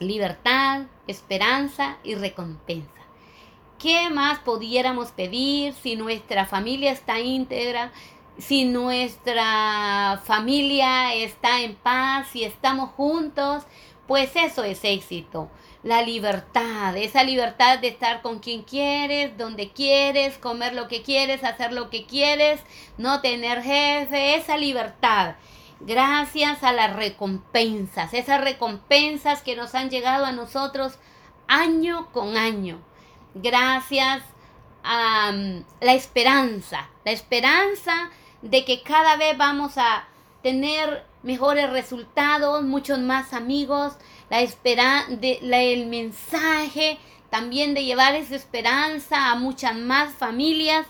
libertad, 0.00 0.86
esperanza 1.06 1.98
y 2.02 2.16
recompensa. 2.16 2.97
¿Qué 3.78 4.10
más 4.10 4.40
pudiéramos 4.40 5.12
pedir 5.12 5.72
si 5.72 5.94
nuestra 5.94 6.46
familia 6.46 6.90
está 6.90 7.20
íntegra, 7.20 7.92
si 8.36 8.64
nuestra 8.64 10.20
familia 10.24 11.14
está 11.14 11.60
en 11.60 11.76
paz, 11.76 12.26
si 12.32 12.42
estamos 12.42 12.90
juntos? 12.90 13.62
Pues 14.08 14.34
eso 14.34 14.64
es 14.64 14.80
éxito. 14.82 15.48
La 15.84 16.02
libertad, 16.02 16.96
esa 16.96 17.22
libertad 17.22 17.78
de 17.78 17.86
estar 17.86 18.20
con 18.20 18.40
quien 18.40 18.64
quieres, 18.64 19.38
donde 19.38 19.70
quieres, 19.70 20.38
comer 20.38 20.74
lo 20.74 20.88
que 20.88 21.02
quieres, 21.02 21.44
hacer 21.44 21.72
lo 21.72 21.88
que 21.88 22.04
quieres, 22.04 22.60
no 22.96 23.20
tener 23.20 23.62
jefe, 23.62 24.34
esa 24.34 24.56
libertad. 24.56 25.36
Gracias 25.78 26.64
a 26.64 26.72
las 26.72 26.96
recompensas, 26.96 28.12
esas 28.12 28.40
recompensas 28.40 29.40
que 29.42 29.54
nos 29.54 29.76
han 29.76 29.88
llegado 29.88 30.24
a 30.24 30.32
nosotros 30.32 30.98
año 31.46 32.08
con 32.10 32.36
año 32.36 32.80
gracias 33.34 34.22
a 34.82 35.32
mm, 35.32 35.64
la 35.80 35.94
esperanza, 35.94 36.88
la 37.04 37.12
esperanza 37.12 38.10
de 38.42 38.64
que 38.64 38.82
cada 38.82 39.16
vez 39.16 39.36
vamos 39.36 39.76
a 39.78 40.06
tener 40.42 41.04
mejores 41.22 41.70
resultados, 41.70 42.62
muchos 42.62 42.98
más 43.00 43.32
amigos, 43.32 43.94
la 44.30 44.38
de, 44.40 45.72
el 45.72 45.86
mensaje 45.86 46.98
también 47.30 47.74
de 47.74 47.84
llevar 47.84 48.14
esa 48.14 48.36
esperanza 48.36 49.30
a 49.30 49.34
muchas 49.34 49.76
más 49.76 50.14
familias. 50.14 50.86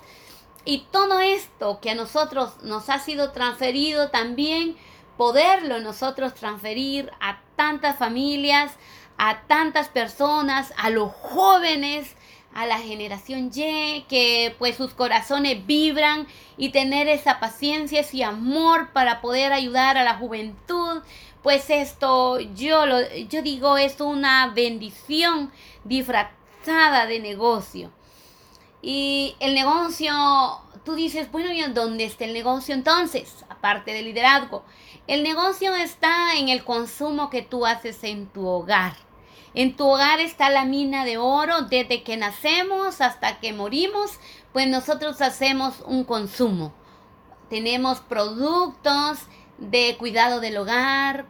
Y 0.65 0.87
todo 0.91 1.21
esto 1.21 1.81
que 1.81 1.91
a 1.91 1.95
nosotros 1.95 2.63
nos 2.63 2.91
ha 2.91 2.99
sido 2.99 3.33
transferido 3.33 4.11
también 4.11 4.77
poderlo 5.17 5.81
nosotros 5.81 6.35
transferir 6.35 7.11
a 7.21 7.41
tantas 7.57 7.97
familias, 7.97 8.73
a 9.17 9.43
tantas 9.49 9.89
personas, 9.89 10.73
a 10.77 10.91
los 10.91 11.13
jóvenes, 11.13 12.15
a 12.59 12.67
la 12.67 12.79
generación 12.79 13.51
Y, 13.55 14.05
que 14.09 14.55
pues 14.59 14.77
sus 14.77 14.93
corazones 14.93 15.65
vibran 15.65 16.27
y 16.57 16.71
tener 16.71 17.07
esa 17.07 17.39
paciencia, 17.39 18.01
ese 18.01 18.25
amor 18.25 18.93
para 18.93 19.21
poder 19.21 19.53
ayudar 19.53 19.97
a 19.97 20.03
la 20.03 20.15
juventud. 20.15 21.03
Pues 21.43 21.71
esto 21.71 22.41
yo 22.41 22.85
lo 22.85 23.01
yo 23.29 23.43
digo 23.43 23.79
es 23.79 24.01
una 24.01 24.49
bendición 24.49 25.53
disfrazada 25.85 27.07
de 27.07 27.21
negocio. 27.21 27.93
Y 28.83 29.37
el 29.39 29.55
negocio, 29.55 30.13
tú 30.85 30.97
dices, 30.97 31.31
bueno, 31.31 31.53
¿y 31.53 31.63
dónde 31.73 32.05
está 32.05 32.25
el 32.25 32.33
negocio 32.33 32.75
entonces? 32.75 33.45
Aparte 33.49 33.93
del 33.93 34.07
liderazgo. 34.07 34.65
El 35.07 35.23
negocio 35.23 35.75
está 35.77 36.37
en 36.37 36.49
el 36.49 36.65
consumo 36.65 37.31
que 37.31 37.43
tú 37.43 37.67
haces 37.67 38.03
en 38.03 38.27
tu 38.27 38.47
hogar. 38.47 39.08
En 39.59 39.75
tu 39.75 39.89
hogar 39.89 40.21
está 40.21 40.51
la 40.51 40.65
mina 40.65 41.05
de 41.05 41.19
oro 41.19 41.63
desde 41.63 42.05
que 42.05 42.17
nacemos 42.17 43.01
hasta 43.01 43.41
que 43.41 43.53
morimos, 43.53 44.21
pues 44.53 44.69
nosotros 44.69 45.21
hacemos 45.21 45.81
un 45.85 46.05
consumo. 46.05 46.73
Tenemos 47.51 47.99
productos 47.99 49.19
de 49.59 49.97
cuidado 49.99 50.39
del 50.39 50.59
hogar, 50.59 51.27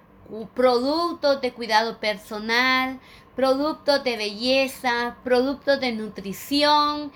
productos 0.55 1.41
de 1.41 1.55
cuidado 1.55 2.01
personal, 2.01 3.01
productos 3.35 4.05
de 4.05 4.19
belleza, 4.19 5.17
productos 5.25 5.81
de 5.81 5.93
nutrición 5.93 7.11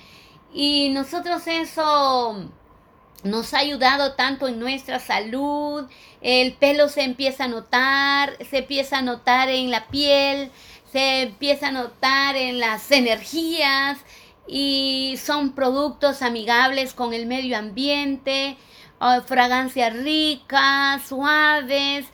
y 0.50 0.88
nosotros 0.94 1.46
eso 1.46 2.48
nos 3.22 3.54
ha 3.54 3.58
ayudado 3.58 4.14
tanto 4.14 4.48
en 4.48 4.58
nuestra 4.58 4.98
salud, 4.98 5.88
el 6.20 6.54
pelo 6.54 6.88
se 6.88 7.02
empieza 7.02 7.44
a 7.44 7.48
notar, 7.48 8.36
se 8.50 8.58
empieza 8.58 8.98
a 8.98 9.02
notar 9.02 9.48
en 9.48 9.70
la 9.70 9.86
piel, 9.88 10.50
se 10.92 11.22
empieza 11.22 11.68
a 11.68 11.72
notar 11.72 12.36
en 12.36 12.60
las 12.60 12.90
energías 12.90 13.98
y 14.46 15.14
son 15.16 15.52
productos 15.52 16.20
amigables 16.20 16.92
con 16.92 17.14
el 17.14 17.26
medio 17.26 17.56
ambiente, 17.56 18.58
fragancias 19.26 19.94
ricas, 19.96 21.02
suaves. 21.08 22.04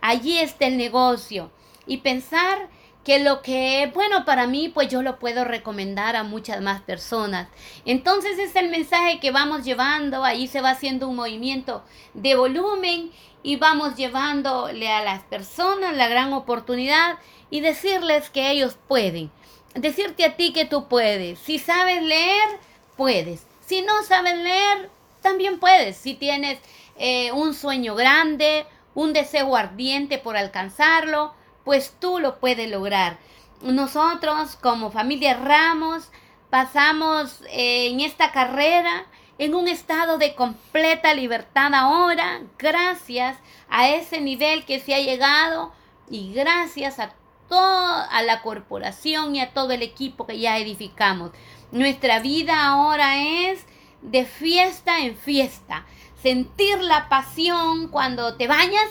Allí 0.00 0.38
está 0.38 0.66
el 0.66 0.76
negocio. 0.76 1.50
Y 1.86 1.98
pensar 1.98 2.68
que 3.02 3.18
lo 3.18 3.42
que 3.42 3.82
es 3.82 3.92
bueno 3.94 4.24
para 4.24 4.46
mí, 4.46 4.68
pues 4.68 4.88
yo 4.88 5.02
lo 5.02 5.18
puedo 5.18 5.44
recomendar 5.44 6.14
a 6.14 6.24
muchas 6.24 6.60
más 6.60 6.82
personas. 6.82 7.48
Entonces 7.86 8.38
es 8.38 8.54
el 8.54 8.68
mensaje 8.68 9.18
que 9.18 9.30
vamos 9.30 9.64
llevando, 9.64 10.24
ahí 10.24 10.46
se 10.46 10.60
va 10.60 10.70
haciendo 10.70 11.08
un 11.08 11.16
movimiento 11.16 11.82
de 12.14 12.36
volumen 12.36 13.10
y 13.42 13.56
vamos 13.56 13.96
llevándole 13.96 14.90
a 14.90 15.02
las 15.02 15.22
personas 15.22 15.96
la 15.96 16.08
gran 16.08 16.32
oportunidad 16.34 17.18
y 17.50 17.60
decirles 17.60 18.30
que 18.30 18.50
ellos 18.50 18.78
pueden. 18.88 19.30
Decirte 19.74 20.24
a 20.24 20.36
ti 20.36 20.52
que 20.52 20.64
tú 20.64 20.88
puedes. 20.88 21.38
Si 21.38 21.58
sabes 21.58 22.02
leer, 22.02 22.48
puedes. 22.96 23.46
Si 23.66 23.82
no 23.82 24.02
sabes 24.02 24.36
leer, 24.38 24.90
también 25.22 25.58
puedes. 25.58 25.96
Si 25.96 26.14
tienes 26.14 26.58
eh, 26.96 27.32
un 27.32 27.54
sueño 27.54 27.94
grande, 27.94 28.66
un 28.94 29.12
deseo 29.12 29.54
ardiente 29.56 30.18
por 30.18 30.36
alcanzarlo, 30.36 31.34
pues 31.64 31.94
tú 32.00 32.18
lo 32.18 32.40
puedes 32.40 32.70
lograr. 32.70 33.18
Nosotros 33.62 34.56
como 34.56 34.90
familia 34.90 35.34
Ramos 35.34 36.08
pasamos 36.50 37.42
eh, 37.50 37.88
en 37.88 38.00
esta 38.00 38.32
carrera 38.32 39.06
en 39.38 39.54
un 39.54 39.68
estado 39.68 40.18
de 40.18 40.34
completa 40.34 41.14
libertad 41.14 41.72
ahora, 41.72 42.40
gracias 42.58 43.36
a 43.68 43.88
ese 43.88 44.20
nivel 44.20 44.64
que 44.64 44.80
se 44.80 44.94
ha 44.94 45.00
llegado 45.00 45.72
y 46.10 46.32
gracias 46.32 46.98
a 46.98 47.12
a 47.56 48.22
la 48.22 48.42
corporación 48.42 49.36
y 49.36 49.40
a 49.40 49.52
todo 49.52 49.72
el 49.72 49.82
equipo 49.82 50.26
que 50.26 50.38
ya 50.38 50.58
edificamos. 50.58 51.30
Nuestra 51.72 52.20
vida 52.20 52.66
ahora 52.66 53.22
es 53.50 53.64
de 54.02 54.24
fiesta 54.24 55.00
en 55.00 55.16
fiesta. 55.16 55.86
Sentir 56.22 56.80
la 56.80 57.08
pasión 57.08 57.88
cuando 57.88 58.34
te 58.34 58.48
bañas 58.48 58.86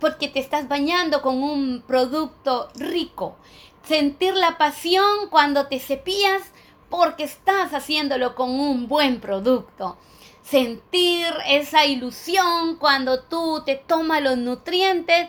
porque 0.00 0.28
te 0.28 0.40
estás 0.40 0.68
bañando 0.68 1.22
con 1.22 1.42
un 1.42 1.82
producto 1.86 2.68
rico. 2.74 3.36
Sentir 3.84 4.34
la 4.34 4.58
pasión 4.58 5.28
cuando 5.30 5.68
te 5.68 5.78
cepillas 5.78 6.42
porque 6.90 7.24
estás 7.24 7.72
haciéndolo 7.72 8.34
con 8.34 8.50
un 8.50 8.88
buen 8.88 9.20
producto. 9.20 9.96
Sentir 10.42 11.26
esa 11.46 11.86
ilusión 11.86 12.76
cuando 12.76 13.22
tú 13.22 13.62
te 13.64 13.76
tomas 13.76 14.22
los 14.22 14.38
nutrientes 14.38 15.28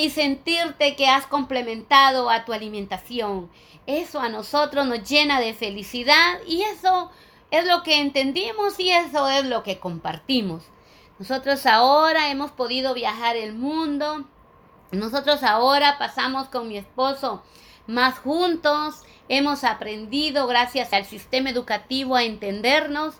y 0.00 0.10
sentirte 0.10 0.96
que 0.96 1.08
has 1.08 1.26
complementado 1.26 2.30
a 2.30 2.44
tu 2.44 2.52
alimentación. 2.52 3.50
Eso 3.86 4.20
a 4.20 4.28
nosotros 4.28 4.86
nos 4.86 5.08
llena 5.08 5.40
de 5.40 5.52
felicidad 5.52 6.40
y 6.46 6.62
eso 6.62 7.10
es 7.50 7.66
lo 7.66 7.82
que 7.82 8.00
entendimos 8.00 8.80
y 8.80 8.90
eso 8.90 9.28
es 9.28 9.44
lo 9.44 9.62
que 9.62 9.78
compartimos. 9.78 10.64
Nosotros 11.18 11.66
ahora 11.66 12.30
hemos 12.30 12.50
podido 12.50 12.94
viajar 12.94 13.36
el 13.36 13.52
mundo. 13.52 14.24
Nosotros 14.90 15.42
ahora 15.42 15.98
pasamos 15.98 16.48
con 16.48 16.68
mi 16.68 16.78
esposo 16.78 17.42
más 17.86 18.18
juntos. 18.18 19.02
Hemos 19.28 19.64
aprendido 19.64 20.46
gracias 20.46 20.94
al 20.94 21.04
sistema 21.04 21.50
educativo 21.50 22.16
a 22.16 22.24
entendernos 22.24 23.16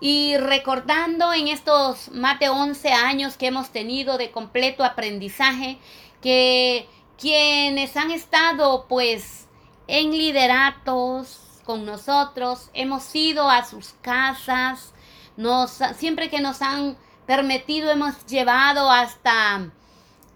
y 0.00 0.36
recordando 0.36 1.32
en 1.32 1.48
estos 1.48 2.10
más 2.10 2.38
de 2.38 2.48
11 2.48 2.92
años 2.92 3.36
que 3.36 3.46
hemos 3.46 3.70
tenido 3.70 4.18
de 4.18 4.30
completo 4.30 4.84
aprendizaje, 4.84 5.78
que 6.20 6.88
quienes 7.18 7.96
han 7.96 8.10
estado 8.10 8.86
pues 8.88 9.48
en 9.86 10.10
lideratos 10.10 11.40
con 11.64 11.84
nosotros, 11.84 12.70
hemos 12.74 13.14
ido 13.14 13.50
a 13.50 13.64
sus 13.64 13.94
casas, 14.00 14.92
nos, 15.36 15.78
siempre 15.96 16.30
que 16.30 16.40
nos 16.40 16.62
han 16.62 16.96
permitido 17.26 17.90
hemos 17.90 18.24
llevado 18.26 18.90
hasta 18.90 19.70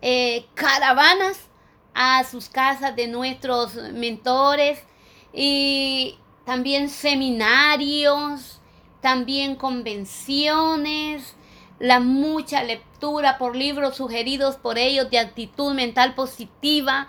eh, 0.02 0.46
caravanas 0.54 1.38
a 1.94 2.24
sus 2.24 2.48
casas 2.48 2.96
de 2.96 3.06
nuestros 3.06 3.74
mentores 3.92 4.82
y 5.32 6.18
también 6.44 6.88
seminarios, 6.88 8.60
también 9.00 9.54
convenciones, 9.54 11.36
la 11.78 12.00
mucha 12.00 12.64
por 13.38 13.56
libros 13.56 13.96
sugeridos 13.96 14.56
por 14.56 14.78
ellos 14.78 15.10
de 15.10 15.18
actitud 15.18 15.74
mental 15.74 16.14
positiva, 16.14 17.08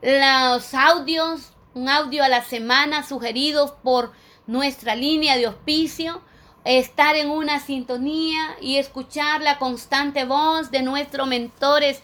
los 0.00 0.74
audios, 0.74 1.52
un 1.74 1.88
audio 1.88 2.22
a 2.24 2.28
la 2.28 2.42
semana 2.42 3.02
sugeridos 3.02 3.72
por 3.82 4.12
nuestra 4.46 4.94
línea 4.94 5.36
de 5.36 5.48
hospicio, 5.48 6.22
estar 6.64 7.16
en 7.16 7.30
una 7.30 7.60
sintonía 7.60 8.56
y 8.60 8.76
escuchar 8.76 9.42
la 9.42 9.58
constante 9.58 10.24
voz 10.24 10.70
de 10.70 10.82
nuestros 10.82 11.26
mentores 11.26 12.02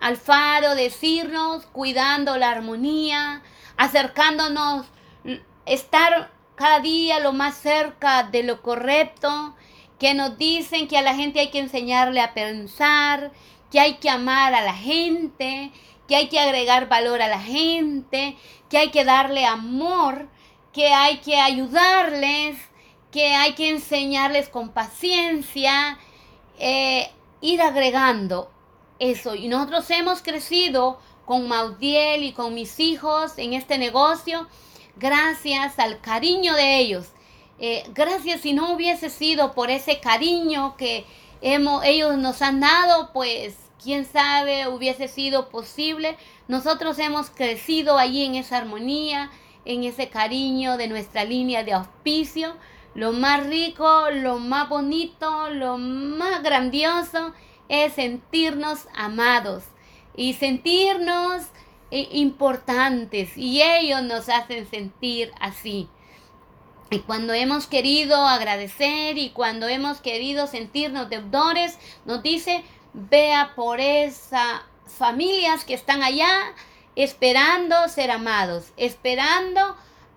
Alfaro, 0.00 0.74
decirnos, 0.76 1.66
cuidando 1.66 2.36
la 2.36 2.50
armonía, 2.50 3.42
acercándonos, 3.76 4.86
estar 5.66 6.30
cada 6.54 6.80
día 6.80 7.20
lo 7.20 7.32
más 7.32 7.56
cerca 7.56 8.22
de 8.22 8.42
lo 8.42 8.62
correcto, 8.62 9.54
que 9.98 10.14
nos 10.14 10.38
dicen 10.38 10.88
que 10.88 10.96
a 10.96 11.02
la 11.02 11.14
gente 11.14 11.40
hay 11.40 11.50
que 11.50 11.58
enseñarle 11.58 12.20
a 12.20 12.34
pensar, 12.34 13.32
que 13.70 13.80
hay 13.80 13.94
que 13.94 14.10
amar 14.10 14.54
a 14.54 14.62
la 14.62 14.74
gente, 14.74 15.70
que 16.06 16.16
hay 16.16 16.28
que 16.28 16.40
agregar 16.40 16.88
valor 16.88 17.20
a 17.20 17.28
la 17.28 17.40
gente, 17.40 18.36
que 18.70 18.78
hay 18.78 18.90
que 18.90 19.04
darle 19.04 19.44
amor, 19.44 20.28
que 20.72 20.88
hay 20.88 21.18
que 21.18 21.38
ayudarles, 21.38 22.56
que 23.10 23.34
hay 23.34 23.54
que 23.54 23.70
enseñarles 23.70 24.48
con 24.48 24.70
paciencia, 24.70 25.98
eh, 26.58 27.10
ir 27.40 27.60
agregando 27.60 28.50
eso. 28.98 29.34
Y 29.34 29.48
nosotros 29.48 29.88
hemos 29.90 30.22
crecido 30.22 30.98
con 31.24 31.48
Maudiel 31.48 32.22
y 32.24 32.32
con 32.32 32.54
mis 32.54 32.80
hijos 32.80 33.36
en 33.36 33.52
este 33.52 33.78
negocio 33.78 34.48
gracias 34.96 35.78
al 35.78 36.00
cariño 36.00 36.54
de 36.54 36.78
ellos. 36.78 37.08
Eh, 37.58 37.84
gracias 37.92 38.42
si 38.42 38.52
no 38.52 38.72
hubiese 38.72 39.10
sido 39.10 39.52
por 39.52 39.70
ese 39.70 40.00
cariño 40.00 40.76
que 40.76 41.04
hemos, 41.40 41.84
ellos 41.84 42.16
nos 42.16 42.40
han 42.42 42.60
dado, 42.60 43.12
pues 43.12 43.56
quién 43.82 44.04
sabe 44.04 44.68
hubiese 44.68 45.08
sido 45.08 45.48
posible. 45.48 46.16
Nosotros 46.46 46.98
hemos 46.98 47.30
crecido 47.30 47.98
allí 47.98 48.24
en 48.24 48.36
esa 48.36 48.58
armonía, 48.58 49.30
en 49.64 49.84
ese 49.84 50.08
cariño 50.08 50.76
de 50.76 50.88
nuestra 50.88 51.24
línea 51.24 51.64
de 51.64 51.72
auspicio. 51.72 52.56
Lo 52.94 53.12
más 53.12 53.46
rico, 53.46 54.10
lo 54.10 54.38
más 54.38 54.68
bonito, 54.68 55.50
lo 55.50 55.78
más 55.78 56.42
grandioso 56.42 57.32
es 57.68 57.92
sentirnos 57.92 58.88
amados 58.94 59.64
y 60.16 60.32
sentirnos 60.34 61.44
eh, 61.90 62.08
importantes 62.12 63.36
y 63.36 63.62
ellos 63.62 64.02
nos 64.02 64.28
hacen 64.28 64.68
sentir 64.68 65.30
así. 65.40 65.88
Y 66.90 67.00
cuando 67.00 67.34
hemos 67.34 67.66
querido 67.66 68.16
agradecer 68.26 69.18
y 69.18 69.30
cuando 69.30 69.68
hemos 69.68 70.00
querido 70.00 70.46
sentirnos 70.46 71.10
deudores, 71.10 71.78
nos 72.06 72.22
dice, 72.22 72.64
vea 72.94 73.52
por 73.54 73.80
esas 73.80 74.62
familias 74.86 75.64
que 75.64 75.74
están 75.74 76.02
allá 76.02 76.54
esperando 76.96 77.88
ser 77.88 78.10
amados, 78.10 78.72
esperando 78.76 79.76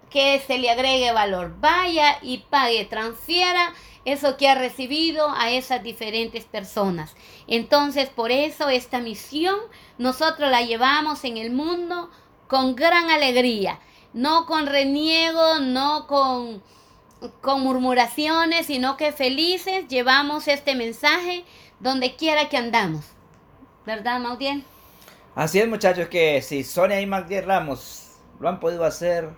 que 0.09 0.41
se 0.45 0.57
le 0.57 0.69
agregue 0.69 1.11
valor. 1.11 1.55
Vaya 1.59 2.17
y 2.21 2.39
pague, 2.49 2.85
transfiera 2.85 3.73
eso 4.05 4.37
que 4.37 4.47
ha 4.47 4.55
recibido 4.55 5.29
a 5.37 5.51
esas 5.51 5.83
diferentes 5.83 6.45
personas. 6.45 7.15
Entonces, 7.47 8.09
por 8.09 8.31
eso 8.31 8.69
esta 8.69 8.99
misión 8.99 9.57
nosotros 9.97 10.49
la 10.49 10.61
llevamos 10.61 11.23
en 11.23 11.37
el 11.37 11.51
mundo 11.51 12.09
con 12.47 12.75
gran 12.75 13.09
alegría, 13.09 13.79
no 14.13 14.45
con 14.45 14.67
reniego, 14.67 15.59
no 15.59 16.07
con, 16.07 16.61
con 17.41 17.61
murmuraciones, 17.61 18.65
sino 18.65 18.97
que 18.97 19.11
felices 19.11 19.87
llevamos 19.87 20.47
este 20.47 20.75
mensaje 20.75 21.45
donde 21.79 22.15
quiera 22.15 22.49
que 22.49 22.57
andamos. 22.57 23.05
¿Verdad, 23.85 24.19
Maudien? 24.19 24.63
Así 25.35 25.59
es, 25.59 25.67
muchachos, 25.67 26.07
que 26.07 26.41
si 26.41 26.63
Sonia 26.63 26.99
y 27.01 27.05
Magdiel 27.05 27.45
Ramos 27.45 28.17
lo 28.39 28.49
han 28.49 28.59
podido 28.59 28.83
hacer, 28.83 29.29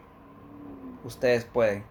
ustedes 1.03 1.45
pueden. 1.45 1.83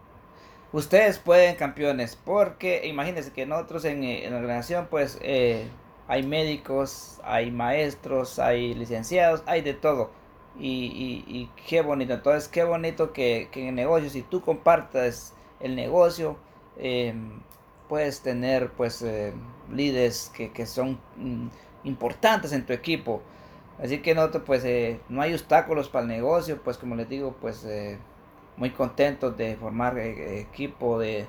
Ustedes 0.72 1.18
pueden, 1.18 1.54
campeones, 1.56 2.16
porque 2.16 2.86
imagínense 2.86 3.32
que 3.32 3.46
nosotros 3.46 3.84
en, 3.84 4.02
eh, 4.04 4.24
en 4.24 4.32
la 4.32 4.38
organización, 4.38 4.88
pues 4.90 5.18
eh, 5.20 5.68
hay 6.08 6.22
médicos, 6.22 7.20
hay 7.22 7.50
maestros, 7.50 8.38
hay 8.38 8.74
licenciados, 8.74 9.42
hay 9.46 9.60
de 9.60 9.74
todo. 9.74 10.10
Y, 10.58 11.24
y, 11.26 11.50
qué 11.66 11.80
bonito, 11.80 12.12
entonces 12.12 12.48
qué 12.48 12.62
bonito 12.62 13.12
que, 13.12 13.48
que, 13.50 13.62
en 13.62 13.68
el 13.68 13.74
negocio, 13.74 14.10
si 14.10 14.22
tú 14.22 14.42
compartas 14.42 15.34
el 15.60 15.74
negocio, 15.74 16.36
em, 16.76 17.40
puedes 17.88 18.20
tener 18.20 18.70
pues 18.72 19.02
eh, 19.02 19.32
líderes 19.72 20.30
que, 20.34 20.52
que 20.52 20.66
son 20.66 21.00
mm, 21.16 21.48
importantes 21.84 22.52
en 22.52 22.66
tu 22.66 22.72
equipo. 22.72 23.22
Así 23.82 23.98
que 24.00 24.14
nosotros 24.14 24.42
pues 24.46 24.64
no 25.08 25.22
hay 25.22 25.32
obstáculos 25.32 25.88
para 25.88 26.02
el 26.02 26.08
negocio, 26.08 26.60
pues 26.62 26.76
como 26.78 26.94
les 26.94 27.08
digo, 27.08 27.34
pues 27.40 27.64
muy 28.56 28.70
contentos 28.70 29.36
de 29.36 29.56
formar 29.56 29.98
eh, 29.98 30.40
equipo, 30.40 30.98
de, 30.98 31.26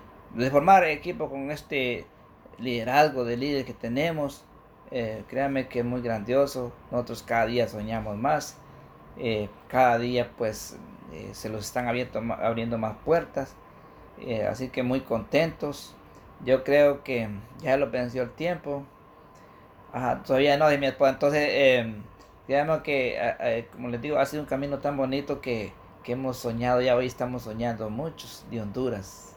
formar 0.52 0.84
equipo 0.86 1.30
con 1.30 1.52
este 1.52 2.06
liderazgo 2.60 3.24
de 3.24 3.38
líder 3.38 3.66
que 3.66 3.74
tenemos. 3.74 4.44
Eh, 4.92 5.24
créanme 5.28 5.68
que 5.68 5.80
es 5.80 5.86
muy 5.86 6.02
grandioso. 6.02 6.72
Nosotros 6.92 7.24
cada 7.24 7.46
día 7.48 7.68
soñamos 7.68 8.18
más. 8.18 8.58
Eh, 9.18 9.50
cada 9.68 9.98
día 10.00 10.32
pues 10.38 10.78
se 11.34 11.50
los 11.50 11.66
están 11.66 11.88
abierto, 11.88 12.20
abriendo 12.42 12.78
más 12.78 12.96
puertas. 13.06 13.56
así 14.50 14.70
que 14.70 14.84
muy 14.84 15.02
contentos. 15.02 15.96
Yo 16.46 16.64
creo 16.64 17.04
que 17.04 17.30
ya 17.60 17.78
lo 17.78 17.90
venció 17.92 18.24
el 18.24 18.32
tiempo. 18.32 18.84
todavía 20.26 20.58
no, 20.58 20.70
mi 20.78 20.88
esposa. 20.88 21.12
Entonces, 21.12 21.86
digamos 22.48 22.82
que, 22.82 23.68
como 23.72 23.90
les 23.90 24.02
digo, 24.02 24.18
ha 24.18 24.26
sido 24.26 24.44
un 24.44 24.50
camino 24.50 24.80
tan 24.80 24.98
bonito 24.98 25.40
que 25.42 25.74
que 26.04 26.12
hemos 26.12 26.38
soñado, 26.38 26.82
ya 26.82 26.96
hoy 26.96 27.08
estamos 27.08 27.44
soñando 27.44 27.90
muchos 27.90 28.46
de 28.52 28.62
Honduras. 28.62 29.36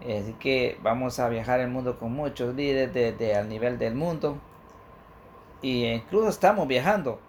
Así 0.00 0.34
que 0.38 0.78
vamos 0.82 1.18
a 1.18 1.28
viajar 1.28 1.60
el 1.60 1.68
mundo 1.68 1.98
con 1.98 2.12
muchos 2.12 2.54
líderes 2.54 3.18
de, 3.18 3.34
al 3.34 3.48
nivel 3.48 3.78
del 3.78 3.94
mundo. 3.94 4.38
Y 5.60 5.84
incluso 5.86 6.28
estamos 6.28 6.66
viajando. 6.66 7.20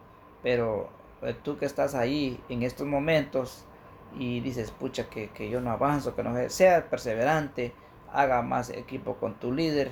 Pero 0.41 0.89
eh, 1.25 1.36
tú 1.41 1.57
que 1.57 1.65
estás 1.65 1.95
ahí 1.95 2.39
en 2.49 2.63
estos 2.63 2.88
momentos 2.88 3.65
y 4.17 4.41
dices, 4.41 4.71
pucha, 4.71 5.09
que, 5.09 5.49
yo 5.49 5.59
no 5.62 5.71
avanzo, 5.71 6.15
que 6.15 6.23
no 6.23 6.49
sea 6.49 6.89
perseverante, 6.89 7.73
haga 8.12 8.41
más 8.41 8.69
equipo 8.69 9.15
con 9.15 9.36
tu 9.36 9.51
líder, 9.51 9.91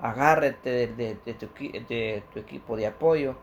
agárrete 0.00 0.88
de, 0.88 1.14
tu, 1.34 1.48
de 1.88 2.22
tu, 2.32 2.38
equipo 2.40 2.76
de 2.76 2.86
apoyo, 2.86 3.36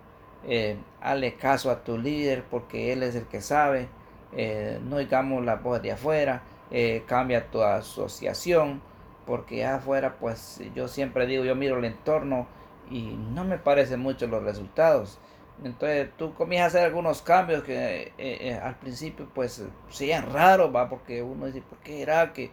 eh, 0.46 0.78
hazle 1.02 1.36
caso 1.36 1.72
a 1.72 1.84
tu 1.84 1.98
líder 1.98 2.44
porque 2.44 2.94
él 2.94 3.04
es 3.04 3.16
el 3.16 3.26
que 3.26 3.42
sabe 3.42 3.88
eh, 4.34 4.80
no 4.84 4.98
digamos 4.98 5.44
la 5.46 5.56
voz 5.56 5.82
de 5.82 5.92
afuera, 5.92 6.44
eh, 6.72 7.04
cambia 7.08 7.50
tu 7.50 7.62
asociación, 7.62 8.82
porque 9.26 9.66
afuera 9.66 10.18
pues 10.20 10.62
yo 10.76 10.88
siempre 10.88 11.26
digo, 11.26 11.44
yo 11.44 11.56
miro 11.56 11.78
el 11.80 11.86
entorno 11.86 12.48
y 12.90 13.18
no 13.34 13.44
me 13.46 13.58
parecen 13.58 14.00
mucho 14.00 14.28
los 14.28 14.44
resultados. 14.44 15.20
Entonces 15.64 16.10
tú 16.18 16.34
comienzas 16.34 16.76
a 16.76 16.78
hacer 16.78 16.86
algunos 16.88 17.22
cambios 17.22 17.64
que 17.64 18.14
eh, 18.18 18.60
al 18.62 18.76
principio 18.76 19.28
pues 19.34 19.64
sean 19.90 20.32
raros, 20.32 20.74
va, 20.76 20.88
porque 20.90 21.22
uno 21.24 21.48
dice, 21.48 21.62
¿por 21.62 21.80
qué 21.80 22.02
era 22.02 22.32
que? 22.34 22.52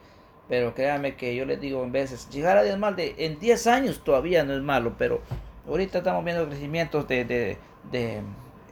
Pero 0.49 0.75
créanme 0.75 1.17
que 1.17 1.35
yo 1.35 1.45
les 1.45 1.61
digo 1.61 1.83
en 1.85 1.93
veces, 1.93 2.29
llegar 2.31 2.57
a 2.57 2.63
10 2.63 2.79
mal 2.79 2.97
de, 2.97 3.15
en 3.19 3.39
10 3.39 3.67
años 3.67 4.05
todavía 4.05 4.45
no 4.45 4.55
es 4.55 4.63
malo, 4.63 4.95
pero 4.99 5.21
ahorita 5.67 5.99
estamos 5.99 6.25
viendo 6.25 6.47
crecimientos 6.47 7.07
de, 7.09 7.25
de, 7.25 7.59
de 7.91 8.23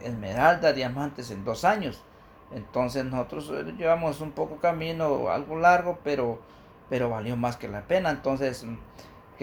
esmeralda, 0.03 0.73
diamantes 0.73 1.31
en 1.31 1.43
dos 1.43 1.63
años. 1.63 2.03
Entonces 2.55 3.05
nosotros 3.05 3.51
eh, 3.53 3.73
llevamos 3.77 4.21
un 4.21 4.31
poco 4.31 4.57
camino, 4.57 5.29
algo 5.29 5.57
largo, 5.57 5.99
pero, 6.03 6.39
pero 6.89 7.09
valió 7.09 7.35
más 7.35 7.57
que 7.57 7.67
la 7.67 7.81
pena. 7.81 8.11
Entonces, 8.11 8.65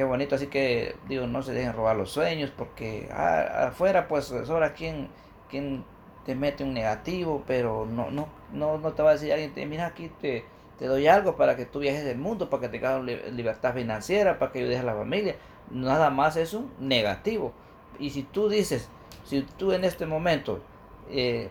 qué 0.00 0.04
bonito. 0.04 0.34
Así 0.34 0.46
que, 0.46 0.96
digo, 1.08 1.26
no 1.26 1.42
se 1.42 1.52
dejen 1.52 1.74
robar 1.74 1.94
los 1.94 2.10
sueños, 2.10 2.50
porque 2.56 3.10
ah, 3.12 3.66
afuera, 3.68 4.08
pues, 4.08 4.32
ahora 4.32 4.72
quien, 4.72 5.08
quien 5.50 5.84
te 6.24 6.34
mete 6.34 6.64
un 6.64 6.72
negativo, 6.72 7.44
pero 7.46 7.84
no, 7.84 8.10
no, 8.10 8.26
no, 8.50 8.78
no 8.78 8.92
te 8.94 9.02
va 9.02 9.10
a 9.10 9.12
decir 9.12 9.30
alguien, 9.30 9.52
mira, 9.68 9.84
aquí 9.84 10.10
te, 10.22 10.46
te 10.78 10.86
doy 10.86 11.06
algo 11.06 11.36
para 11.36 11.54
que 11.54 11.66
tú 11.66 11.80
viajes 11.80 12.02
el 12.06 12.16
mundo, 12.16 12.48
para 12.48 12.62
que 12.62 12.68
tengas 12.70 13.04
libertad 13.04 13.74
financiera, 13.74 14.38
para 14.38 14.50
que 14.52 14.60
ayudes 14.60 14.80
a 14.80 14.84
la 14.84 14.94
familia. 14.94 15.36
Nada 15.70 16.08
más 16.08 16.38
es 16.38 16.54
un 16.54 16.72
negativo. 16.78 17.52
Y 17.98 18.08
si 18.08 18.22
tú 18.22 18.48
dices, 18.48 18.88
si 19.24 19.42
tú 19.42 19.72
en 19.72 19.84
este 19.84 20.06
momento 20.06 20.62
eh, 21.10 21.50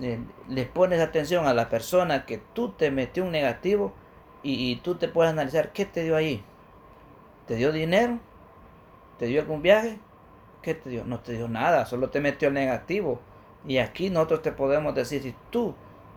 eh, 0.00 0.20
le 0.48 0.64
pones 0.64 1.00
atención 1.00 1.48
a 1.48 1.54
la 1.54 1.68
persona 1.68 2.24
que 2.24 2.38
tú 2.38 2.70
te 2.70 2.92
metió 2.92 3.24
un 3.24 3.32
negativo 3.32 3.92
y, 4.44 4.76
tú 4.76 4.94
te 4.94 5.08
puedes 5.08 5.32
analizar 5.32 5.72
qué 5.72 5.84
te 5.84 6.04
dio 6.04 6.14
ahí. 6.14 6.44
¿Te 7.50 7.56
dio 7.56 7.72
dinero? 7.72 8.20
¿Te 9.18 9.26
dio 9.26 9.40
algún 9.40 9.60
viaje? 9.60 9.98
¿Qué 10.62 10.72
te 10.72 10.88
dio? 10.88 11.04
No 11.04 11.18
te 11.18 11.32
dio 11.32 11.48
nada, 11.48 11.84
solo 11.84 12.08
te 12.08 12.20
metió 12.20 12.46
el 12.46 12.54
negativo. 12.54 13.18
Y 13.66 13.78
aquí 13.78 14.08
nosotros 14.08 14.42
te 14.42 14.52
podemos 14.52 14.94
decir, 14.94 15.20
si 15.20 15.34
tú 15.50 15.74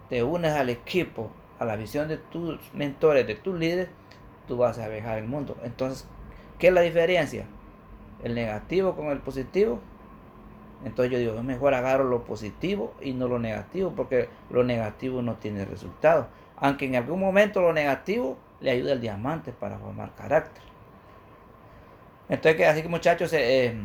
te 0.09 0.21
unes 0.21 0.53
al 0.53 0.69
equipo, 0.69 1.31
a 1.57 1.65
la 1.65 1.75
visión 1.75 2.07
de 2.07 2.17
tus 2.17 2.59
mentores, 2.75 3.25
de 3.25 3.33
tus 3.33 3.57
líderes, 3.57 3.87
tú 4.47 4.57
vas 4.57 4.77
a 4.77 4.87
viajar 4.87 5.17
el 5.17 5.27
mundo. 5.27 5.57
Entonces, 5.63 6.07
¿qué 6.59 6.67
es 6.67 6.73
la 6.75 6.81
diferencia? 6.81 7.47
El 8.23 8.35
negativo 8.35 8.95
con 8.95 9.07
el 9.07 9.17
positivo. 9.17 9.79
Entonces 10.85 11.13
yo 11.13 11.17
digo, 11.17 11.33
es 11.33 11.43
mejor 11.43 11.73
agarro 11.73 12.03
lo 12.03 12.25
positivo 12.25 12.93
y 13.01 13.13
no 13.13 13.27
lo 13.27 13.39
negativo, 13.39 13.93
porque 13.95 14.29
lo 14.51 14.63
negativo 14.63 15.23
no 15.23 15.37
tiene 15.37 15.65
resultado. 15.65 16.27
Aunque 16.57 16.85
en 16.85 16.95
algún 16.95 17.19
momento 17.19 17.59
lo 17.59 17.73
negativo 17.73 18.37
le 18.61 18.69
ayuda 18.69 18.91
al 18.91 19.01
diamante 19.01 19.51
para 19.51 19.79
formar 19.79 20.13
carácter. 20.13 20.72
Entonces, 22.29 22.67
así 22.67 22.81
que 22.81 22.87
muchachos, 22.87 23.33
eh, 23.33 23.65
eh, 23.65 23.77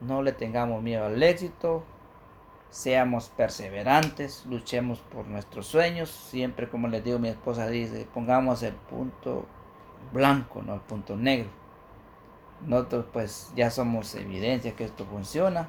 no 0.00 0.22
le 0.22 0.32
tengamos 0.32 0.82
miedo 0.82 1.06
al 1.06 1.22
éxito, 1.22 1.84
seamos 2.70 3.28
perseverantes, 3.28 4.44
luchemos 4.46 5.00
por 5.00 5.26
nuestros 5.26 5.66
sueños, 5.66 6.10
siempre 6.10 6.68
como 6.68 6.88
les 6.88 7.04
digo, 7.04 7.18
mi 7.18 7.28
esposa 7.28 7.66
dice, 7.68 8.06
pongamos 8.12 8.62
el 8.62 8.74
punto 8.74 9.46
blanco, 10.12 10.62
no 10.62 10.74
el 10.74 10.80
punto 10.80 11.16
negro. 11.16 11.48
Nosotros 12.66 13.06
pues 13.12 13.52
ya 13.56 13.70
somos 13.70 14.14
evidencia 14.14 14.76
que 14.76 14.84
esto 14.84 15.06
funciona. 15.06 15.68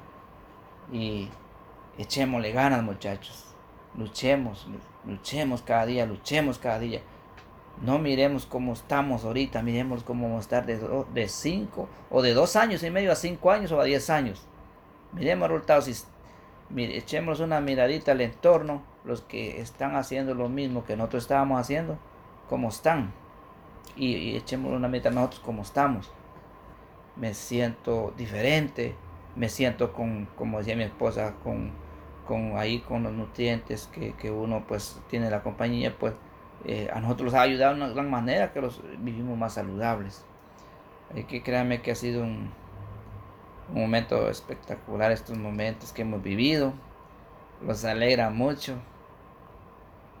Y 0.92 1.30
echémosle 1.98 2.52
ganas 2.52 2.82
muchachos, 2.82 3.54
luchemos, 3.96 4.66
luchemos 5.04 5.62
cada 5.62 5.86
día, 5.86 6.06
luchemos 6.06 6.58
cada 6.58 6.78
día. 6.78 7.00
No 7.80 7.98
miremos 7.98 8.46
cómo 8.46 8.74
estamos 8.74 9.24
ahorita, 9.24 9.62
miremos 9.62 10.04
cómo 10.04 10.28
vamos 10.28 10.38
a 10.52 10.58
estar 10.58 10.66
de 10.66 11.28
5 11.28 11.88
o 12.10 12.22
de 12.22 12.34
2 12.34 12.56
años 12.56 12.82
y 12.82 12.90
medio 12.90 13.10
a 13.10 13.16
5 13.16 13.50
años 13.50 13.72
o 13.72 13.80
a 13.80 13.84
10 13.84 14.10
años. 14.10 14.46
Miremos 15.12 15.48
resultados 15.48 15.88
y 15.88 15.96
echemos 16.76 17.40
una 17.40 17.60
miradita 17.60 18.12
al 18.12 18.20
entorno, 18.20 18.82
los 19.04 19.22
que 19.22 19.60
están 19.60 19.96
haciendo 19.96 20.34
lo 20.34 20.48
mismo 20.48 20.84
que 20.84 20.96
nosotros 20.96 21.24
estábamos 21.24 21.60
haciendo, 21.60 21.98
cómo 22.48 22.68
están. 22.68 23.12
Y, 23.96 24.36
echemos 24.36 24.72
una 24.72 24.88
mirada 24.88 25.10
a 25.10 25.14
nosotros 25.14 25.42
cómo 25.44 25.62
estamos. 25.62 26.10
Me 27.16 27.34
siento 27.34 28.14
diferente, 28.16 28.94
me 29.34 29.48
siento 29.48 29.92
con, 29.92 30.26
como 30.36 30.58
decía 30.58 30.76
mi 30.76 30.84
esposa, 30.84 31.34
con, 31.42 31.72
con 32.26 32.56
ahí 32.56 32.78
con 32.78 33.02
los 33.02 33.12
nutrientes 33.12 33.88
que, 33.88 34.14
que 34.14 34.30
uno 34.30 34.64
pues 34.66 35.00
tiene 35.10 35.30
la 35.30 35.42
compañía, 35.42 35.96
pues 35.98 36.14
eh, 36.64 36.88
a 36.92 37.00
nosotros 37.00 37.32
nos 37.32 37.34
ha 37.34 37.42
ayudado 37.42 37.74
de 37.74 37.82
una 37.82 37.92
gran 37.92 38.10
manera 38.10 38.52
que 38.52 38.60
los 38.60 38.80
vivimos 38.98 39.36
más 39.36 39.54
saludables. 39.54 40.24
Hay 41.14 41.24
que 41.24 41.42
créanme 41.42 41.82
que 41.82 41.90
ha 41.90 41.94
sido 41.94 42.22
un, 42.22 42.50
momento 43.72 44.28
espectacular 44.28 45.12
estos 45.12 45.36
momentos 45.36 45.92
que 45.92 46.02
hemos 46.02 46.22
vivido. 46.22 46.72
Los 47.66 47.84
alegra 47.84 48.30
mucho. 48.30 48.76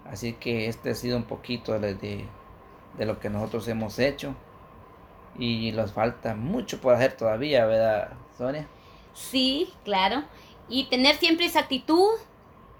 Así 0.06 0.32
que 0.34 0.68
este 0.68 0.90
ha 0.90 0.94
sido 0.94 1.16
un 1.16 1.24
poquito 1.24 1.78
de, 1.78 1.94
de, 1.94 3.06
lo 3.06 3.20
que 3.20 3.30
nosotros 3.30 3.68
hemos 3.68 3.98
hecho. 3.98 4.34
Y 5.38 5.72
nos 5.72 5.92
falta 5.92 6.34
mucho 6.34 6.80
por 6.80 6.94
hacer 6.94 7.16
todavía, 7.16 7.64
¿verdad, 7.66 8.12
Sonia? 8.36 8.66
Sí, 9.14 9.72
claro. 9.84 10.24
Y 10.68 10.88
tener 10.88 11.16
siempre 11.16 11.46
esa 11.46 11.60
actitud, 11.60 12.10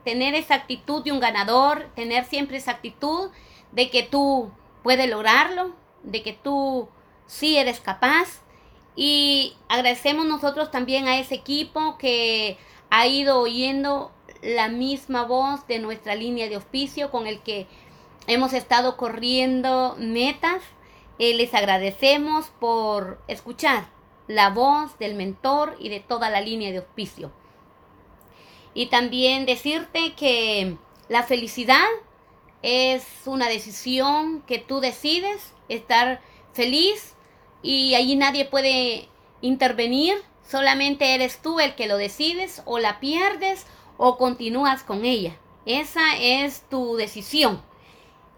tener 0.05 0.35
esa 0.35 0.55
actitud 0.55 1.05
de 1.05 1.13
un 1.13 1.21
ganador, 1.21 1.87
tener 1.95 2.25
siempre 2.25 2.57
esa 2.57 2.73
actitud 2.73 3.31
de 3.73 3.91
que 3.91 4.03
tú 4.03 4.51
puedes 4.83 5.09
lograrlo, 5.09 5.73
de 6.03 6.23
que 6.23 6.33
tú 6.33 6.89
sí 7.27 7.57
eres 7.57 7.81
capaz. 7.81 8.43
Y 8.95 9.57
agradecemos 9.69 10.27
nosotros 10.27 10.71
también 10.71 11.09
a 11.09 11.19
ese 11.19 11.35
equipo 11.35 11.97
que 11.99 12.59
ha 12.91 13.07
ido 13.07 13.41
oyendo 13.41 14.13
la 14.43 14.69
misma 14.69 15.25
voz 15.25 15.67
de 15.67 15.79
nuestra 15.79 16.15
línea 16.15 16.49
de 16.49 16.57
auspicio 16.57 17.11
con 17.11 17.27
el 17.27 17.41
que 17.41 17.67
hemos 18.27 18.53
estado 18.53 18.97
corriendo 18.97 19.97
metas. 19.99 20.63
Eh, 21.19 21.35
les 21.35 21.55
agradecemos 21.55 22.51
por 22.61 23.23
escuchar 23.29 23.89
la 24.27 24.51
voz 24.51 24.99
del 24.99 25.15
mentor 25.15 25.77
y 25.79 25.89
de 25.89 26.01
toda 26.01 26.31
la 26.31 26.41
línea 26.41 26.71
de 26.71 26.79
auspicio. 26.79 27.33
Y 28.75 28.87
también 28.87 29.47
decirte 29.47 30.15
que 30.15 30.77
la 31.09 31.23
felicidad 31.23 31.87
es 32.63 33.05
una 33.27 33.49
decisión 33.49 34.43
que 34.43 34.59
tú 34.59 34.81
decides 34.81 35.53
estar 35.69 36.21
feliz 36.53 37.15
y 37.63 37.95
allí 37.95 38.17
nadie 38.17 38.45
puede 38.45 39.09
intervenir, 39.41 40.15
solamente 40.49 41.15
eres 41.15 41.43
tú 41.43 41.61
el 41.61 41.75
que 41.75 41.87
lo 41.87 41.97
decides 41.97 42.63
o 42.65 42.79
la 42.79 43.01
pierdes 43.01 43.67
o 43.97 44.17
continúas 44.17 44.83
con 44.83 45.05
ella. 45.05 45.37
Esa 45.67 46.17
es 46.19 46.63
tu 46.69 46.97
decisión. 46.97 47.63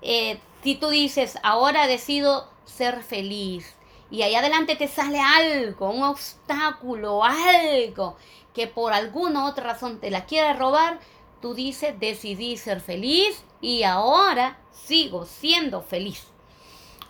Eh, 0.03 0.39
si 0.63 0.75
tú 0.75 0.89
dices, 0.89 1.39
ahora 1.43 1.87
decido 1.87 2.49
ser 2.65 3.03
feliz 3.03 3.75
y 4.11 4.23
ahí 4.23 4.35
adelante 4.35 4.77
te 4.77 4.89
sale 4.89 5.21
algo, 5.21 5.91
un 5.91 6.03
obstáculo, 6.03 7.25
algo 7.25 8.17
que 8.55 8.67
por 8.67 8.93
alguna 8.93 9.47
otra 9.47 9.65
razón 9.65 9.99
te 10.01 10.11
la 10.11 10.27
quiere 10.27 10.55
robar, 10.55 11.01
tú 11.45 11.53
dices, 11.53 12.01
decidí 12.01 12.57
ser 12.57 12.81
feliz 12.81 13.45
y 13.61 13.83
ahora 13.83 14.57
sigo 14.71 15.27
siendo 15.27 15.83
feliz. 15.83 16.27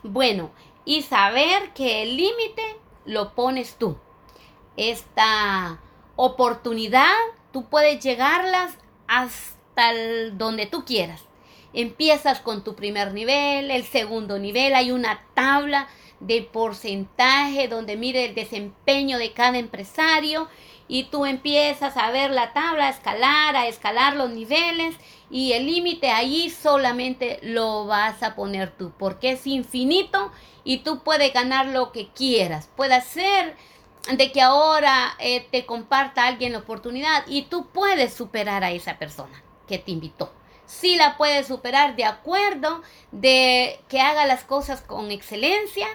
Bueno, 0.02 0.50
y 0.84 1.02
saber 1.02 1.72
que 1.72 2.02
el 2.02 2.16
límite 2.16 2.76
lo 3.04 3.36
pones 3.36 3.76
tú. 3.76 3.96
Esta 4.76 5.78
oportunidad, 6.16 7.14
tú 7.52 7.66
puedes 7.68 8.02
llegarlas 8.02 8.76
hasta 9.06 9.92
donde 10.32 10.66
tú 10.66 10.84
quieras. 10.84 11.22
Empiezas 11.72 12.40
con 12.40 12.64
tu 12.64 12.74
primer 12.74 13.14
nivel, 13.14 13.70
el 13.70 13.84
segundo 13.84 14.40
nivel, 14.40 14.74
hay 14.74 14.90
una 14.90 15.22
tabla 15.34 15.86
de 16.18 16.42
porcentaje 16.42 17.68
donde 17.68 17.96
mire 17.96 18.24
el 18.24 18.34
desempeño 18.34 19.16
de 19.18 19.32
cada 19.32 19.58
empresario 19.58 20.48
y 20.94 21.02
tú 21.02 21.26
empiezas 21.26 21.96
a 21.96 22.12
ver 22.12 22.30
la 22.30 22.52
tabla, 22.52 22.86
a 22.86 22.90
escalar, 22.90 23.56
a 23.56 23.66
escalar 23.66 24.14
los 24.14 24.30
niveles 24.30 24.94
y 25.28 25.50
el 25.50 25.66
límite 25.66 26.12
ahí 26.12 26.50
solamente 26.50 27.40
lo 27.42 27.84
vas 27.86 28.22
a 28.22 28.36
poner 28.36 28.70
tú 28.70 28.92
porque 28.96 29.32
es 29.32 29.44
infinito 29.44 30.30
y 30.62 30.84
tú 30.84 31.02
puedes 31.02 31.32
ganar 31.32 31.66
lo 31.66 31.90
que 31.90 32.10
quieras. 32.10 32.70
Puede 32.76 33.00
ser 33.00 33.56
de 34.08 34.30
que 34.30 34.40
ahora 34.40 35.16
eh, 35.18 35.44
te 35.50 35.66
comparta 35.66 36.28
alguien 36.28 36.52
la 36.52 36.58
oportunidad 36.58 37.24
y 37.26 37.42
tú 37.42 37.66
puedes 37.72 38.14
superar 38.14 38.62
a 38.62 38.70
esa 38.70 38.96
persona 38.96 39.42
que 39.66 39.78
te 39.78 39.90
invitó. 39.90 40.32
Sí 40.64 40.94
la 40.94 41.16
puedes 41.16 41.48
superar 41.48 41.96
de 41.96 42.04
acuerdo 42.04 42.82
de 43.10 43.80
que 43.88 44.00
haga 44.00 44.26
las 44.26 44.44
cosas 44.44 44.80
con 44.80 45.10
excelencia, 45.10 45.88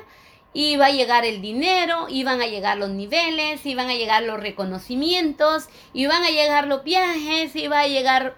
va 0.53 0.87
a 0.87 0.91
llegar 0.91 1.25
el 1.25 1.41
dinero, 1.41 2.07
y 2.09 2.23
van 2.23 2.41
a 2.41 2.47
llegar 2.47 2.77
los 2.77 2.89
niveles, 2.89 3.65
y 3.65 3.75
van 3.75 3.89
a 3.89 3.95
llegar 3.95 4.23
los 4.23 4.39
reconocimientos, 4.39 5.69
y 5.93 6.07
van 6.07 6.23
a 6.23 6.29
llegar 6.29 6.67
los 6.67 6.83
viajes, 6.83 7.53
va 7.71 7.81
a 7.81 7.87
llegar 7.87 8.35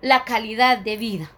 la 0.00 0.24
calidad 0.24 0.78
de 0.78 0.96
vida. 0.96 1.30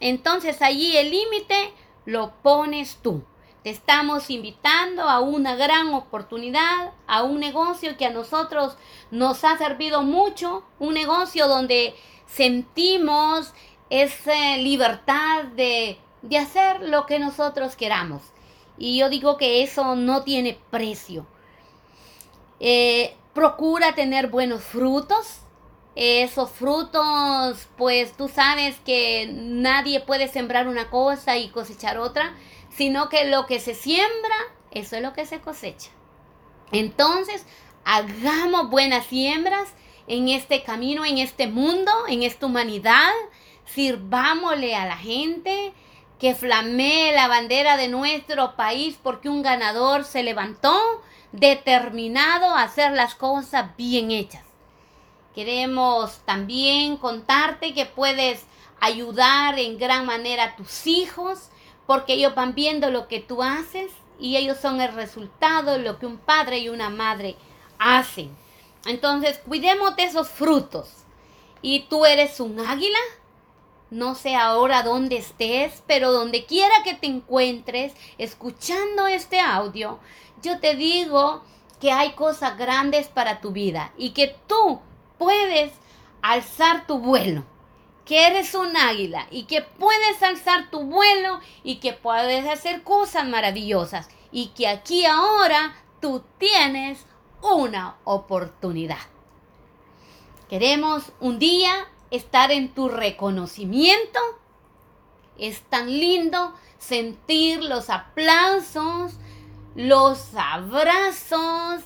Entonces 0.00 0.62
allí 0.62 0.96
el 0.96 1.10
límite 1.10 1.72
lo 2.06 2.32
pones 2.42 2.98
tú. 3.02 3.24
Te 3.62 3.68
estamos 3.68 4.30
invitando 4.30 5.02
a 5.02 5.20
una 5.20 5.54
gran 5.54 5.92
oportunidad, 5.92 6.92
a 7.06 7.22
un 7.22 7.40
negocio 7.40 7.98
que 7.98 8.06
a 8.06 8.10
nosotros 8.10 8.78
nos 9.10 9.44
ha 9.44 9.58
servido 9.58 10.02
mucho, 10.02 10.64
un 10.78 10.94
negocio 10.94 11.46
donde 11.46 11.94
sentimos 12.26 13.52
esa 13.90 14.56
libertad 14.56 15.44
de, 15.56 15.98
de 16.22 16.38
hacer 16.38 16.80
lo 16.88 17.04
que 17.04 17.18
nosotros 17.18 17.76
queramos. 17.76 18.22
Y 18.80 18.98
yo 18.98 19.10
digo 19.10 19.36
que 19.36 19.62
eso 19.62 19.94
no 19.94 20.22
tiene 20.24 20.58
precio. 20.70 21.26
Eh, 22.60 23.14
procura 23.34 23.94
tener 23.94 24.28
buenos 24.28 24.64
frutos. 24.64 25.42
Esos 25.94 26.50
frutos, 26.50 27.68
pues 27.76 28.16
tú 28.16 28.28
sabes 28.28 28.80
que 28.80 29.28
nadie 29.30 30.00
puede 30.00 30.28
sembrar 30.28 30.66
una 30.66 30.88
cosa 30.88 31.36
y 31.36 31.50
cosechar 31.50 31.98
otra, 31.98 32.34
sino 32.70 33.10
que 33.10 33.26
lo 33.26 33.44
que 33.44 33.60
se 33.60 33.74
siembra, 33.74 34.36
eso 34.70 34.96
es 34.96 35.02
lo 35.02 35.12
que 35.12 35.26
se 35.26 35.40
cosecha. 35.40 35.90
Entonces, 36.72 37.44
hagamos 37.84 38.70
buenas 38.70 39.04
siembras 39.04 39.74
en 40.06 40.30
este 40.30 40.62
camino, 40.62 41.04
en 41.04 41.18
este 41.18 41.48
mundo, 41.48 41.92
en 42.08 42.22
esta 42.22 42.46
humanidad. 42.46 43.12
Sirvámosle 43.66 44.74
a 44.74 44.86
la 44.86 44.96
gente, 44.96 45.74
que 46.20 46.34
flamee 46.34 47.12
la 47.14 47.28
bandera 47.28 47.78
de 47.78 47.88
nuestro 47.88 48.54
país 48.54 48.98
porque 49.02 49.30
un 49.30 49.42
ganador 49.42 50.04
se 50.04 50.22
levantó 50.22 50.78
determinado 51.32 52.46
a 52.54 52.62
hacer 52.62 52.92
las 52.92 53.14
cosas 53.14 53.74
bien 53.76 54.10
hechas. 54.10 54.44
Queremos 55.34 56.18
también 56.26 56.98
contarte 56.98 57.72
que 57.72 57.86
puedes 57.86 58.44
ayudar 58.80 59.58
en 59.58 59.78
gran 59.78 60.04
manera 60.04 60.44
a 60.44 60.56
tus 60.56 60.86
hijos 60.86 61.48
porque 61.86 62.14
ellos 62.14 62.34
van 62.34 62.54
viendo 62.54 62.90
lo 62.90 63.08
que 63.08 63.20
tú 63.20 63.42
haces 63.42 63.90
y 64.18 64.36
ellos 64.36 64.58
son 64.60 64.80
el 64.80 64.92
resultado 64.92 65.72
de 65.72 65.78
lo 65.78 65.98
que 65.98 66.06
un 66.06 66.18
padre 66.18 66.58
y 66.58 66.68
una 66.68 66.90
madre 66.90 67.36
hacen. 67.78 68.36
Entonces, 68.84 69.38
cuidemos 69.38 69.96
de 69.96 70.04
esos 70.04 70.28
frutos. 70.28 70.96
y 71.62 71.80
tú 71.90 72.06
eres 72.06 72.40
un 72.40 72.58
águila. 72.58 72.98
No 73.90 74.14
sé 74.14 74.36
ahora 74.36 74.84
dónde 74.84 75.16
estés, 75.16 75.82
pero 75.86 76.12
donde 76.12 76.46
quiera 76.46 76.74
que 76.84 76.94
te 76.94 77.08
encuentres 77.08 77.92
escuchando 78.18 79.08
este 79.08 79.40
audio, 79.40 79.98
yo 80.42 80.60
te 80.60 80.76
digo 80.76 81.42
que 81.80 81.90
hay 81.90 82.12
cosas 82.12 82.56
grandes 82.56 83.08
para 83.08 83.40
tu 83.40 83.50
vida 83.50 83.92
y 83.96 84.10
que 84.10 84.36
tú 84.46 84.80
puedes 85.18 85.72
alzar 86.22 86.86
tu 86.86 86.98
vuelo, 86.98 87.44
que 88.04 88.28
eres 88.28 88.54
un 88.54 88.76
águila 88.76 89.26
y 89.30 89.44
que 89.44 89.62
puedes 89.62 90.22
alzar 90.22 90.70
tu 90.70 90.82
vuelo 90.82 91.40
y 91.64 91.76
que 91.76 91.92
puedes 91.92 92.46
hacer 92.46 92.84
cosas 92.84 93.26
maravillosas 93.26 94.08
y 94.30 94.48
que 94.48 94.68
aquí 94.68 95.04
ahora 95.04 95.74
tú 96.00 96.22
tienes 96.38 97.06
una 97.42 97.96
oportunidad. 98.04 98.98
Queremos 100.48 101.12
un 101.20 101.38
día 101.38 101.88
estar 102.10 102.50
en 102.50 102.74
tu 102.74 102.88
reconocimiento. 102.88 104.20
Es 105.38 105.62
tan 105.62 105.88
lindo 105.88 106.54
sentir 106.78 107.62
los 107.62 107.90
aplausos, 107.90 109.12
los 109.74 110.34
abrazos 110.34 111.82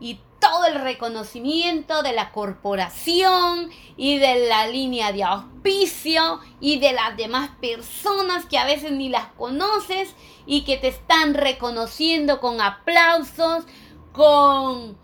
y 0.00 0.20
todo 0.40 0.66
el 0.66 0.80
reconocimiento 0.80 2.02
de 2.02 2.12
la 2.12 2.30
corporación 2.32 3.70
y 3.96 4.18
de 4.18 4.46
la 4.48 4.68
línea 4.68 5.12
de 5.12 5.24
auspicio 5.24 6.40
y 6.60 6.78
de 6.78 6.92
las 6.92 7.16
demás 7.16 7.50
personas 7.60 8.46
que 8.46 8.58
a 8.58 8.64
veces 8.64 8.92
ni 8.92 9.08
las 9.08 9.26
conoces 9.32 10.14
y 10.46 10.62
que 10.62 10.76
te 10.76 10.88
están 10.88 11.34
reconociendo 11.34 12.40
con 12.40 12.60
aplausos, 12.60 13.64
con, 14.12 14.96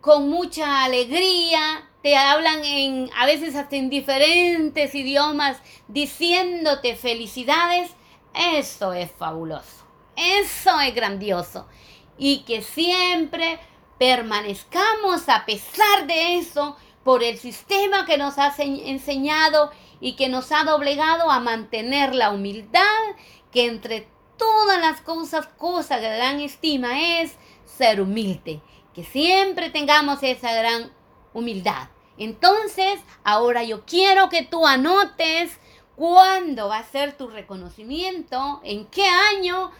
con 0.00 0.28
mucha 0.30 0.84
alegría, 0.84 1.88
te 2.04 2.18
hablan 2.18 2.62
en 2.66 3.10
a 3.16 3.24
veces 3.24 3.56
hasta 3.56 3.76
en 3.76 3.88
diferentes 3.88 4.94
idiomas 4.94 5.56
diciéndote 5.88 6.96
felicidades, 6.96 7.92
eso 8.34 8.92
es 8.92 9.10
fabuloso. 9.10 9.86
Eso 10.14 10.78
es 10.80 10.94
grandioso. 10.94 11.66
Y 12.18 12.40
que 12.40 12.60
siempre 12.60 13.58
permanezcamos 13.98 15.30
a 15.30 15.46
pesar 15.46 16.06
de 16.06 16.36
eso 16.36 16.76
por 17.04 17.24
el 17.24 17.38
sistema 17.38 18.04
que 18.04 18.18
nos 18.18 18.36
ha 18.36 18.52
enseñado 18.58 19.70
y 19.98 20.14
que 20.14 20.28
nos 20.28 20.52
ha 20.52 20.64
doblegado 20.64 21.30
a 21.30 21.40
mantener 21.40 22.14
la 22.14 22.32
humildad, 22.32 22.82
que 23.50 23.64
entre 23.64 24.06
todas 24.36 24.78
las 24.78 25.00
cosas, 25.00 25.46
cosa 25.56 25.96
de 25.96 26.14
gran 26.14 26.40
estima 26.40 27.22
es 27.22 27.34
ser 27.64 28.02
humilde, 28.02 28.60
que 28.92 29.04
siempre 29.04 29.70
tengamos 29.70 30.22
esa 30.22 30.52
gran 30.52 30.92
humildad. 31.32 31.93
Entonces, 32.18 33.00
ahora 33.24 33.64
yo 33.64 33.84
quiero 33.84 34.28
que 34.28 34.42
tú 34.42 34.66
anotes 34.66 35.58
cuándo 35.96 36.68
va 36.68 36.78
a 36.78 36.84
ser 36.84 37.16
tu 37.16 37.28
reconocimiento, 37.28 38.60
en 38.64 38.86
qué 38.86 39.06
año, 39.06 39.70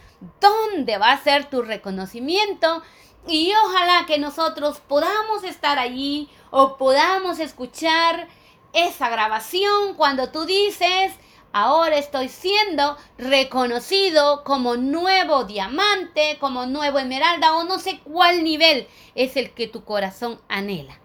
dónde 0.41 0.99
va 0.99 1.13
a 1.13 1.23
ser 1.23 1.51
tu 1.51 1.63
reconocimiento 1.63 2.83
y 3.27 3.53
ojalá 3.65 4.05
que 4.07 4.19
nosotros 4.19 4.81
podamos 4.87 5.45
estar 5.45 5.79
allí 5.79 6.29
o 6.51 6.77
podamos 6.77 7.39
escuchar 7.39 8.29
esa 8.73 9.09
grabación 9.09 9.95
cuando 9.97 10.31
tú 10.31 10.45
dices, 10.45 11.13
ahora 11.53 11.97
estoy 11.97 12.29
siendo 12.29 12.97
reconocido 13.17 14.45
como 14.45 14.77
nuevo 14.77 15.45
diamante, 15.45 16.37
como 16.41 16.67
nuevo 16.67 16.99
esmeralda 16.99 17.55
o 17.57 17.65
no 17.65 17.79
sé 17.79 18.01
cuál 18.05 18.45
nivel 18.45 18.89
es 19.15 19.37
el 19.37 19.53
que 19.53 19.69
tu 19.69 19.85
corazón 19.85 20.41
anhela. 20.49 21.04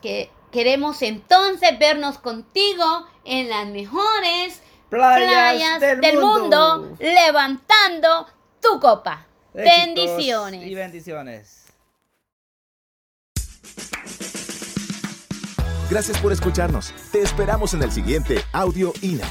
Que 0.00 0.30
queremos 0.50 1.02
entonces 1.02 1.78
vernos 1.78 2.18
contigo 2.18 3.06
en 3.24 3.48
las 3.48 3.66
mejores 3.66 4.60
playas, 4.88 5.80
del, 5.80 6.18
mundo. 6.18 6.96
levantando 6.98 8.26
tu 8.60 8.80
copa 8.80 9.26
bendiciones. 9.54 10.66
Y 10.66 10.74
bendiciones. 10.74 11.56
Gracias 15.90 16.18
por 16.18 16.32
escucharnos. 16.32 16.94
Te 17.10 17.20
esperamos 17.20 17.74
en 17.74 17.82
el 17.82 17.90
siguiente 17.90 18.44
Audio 18.52 18.92
INA. 19.02 19.26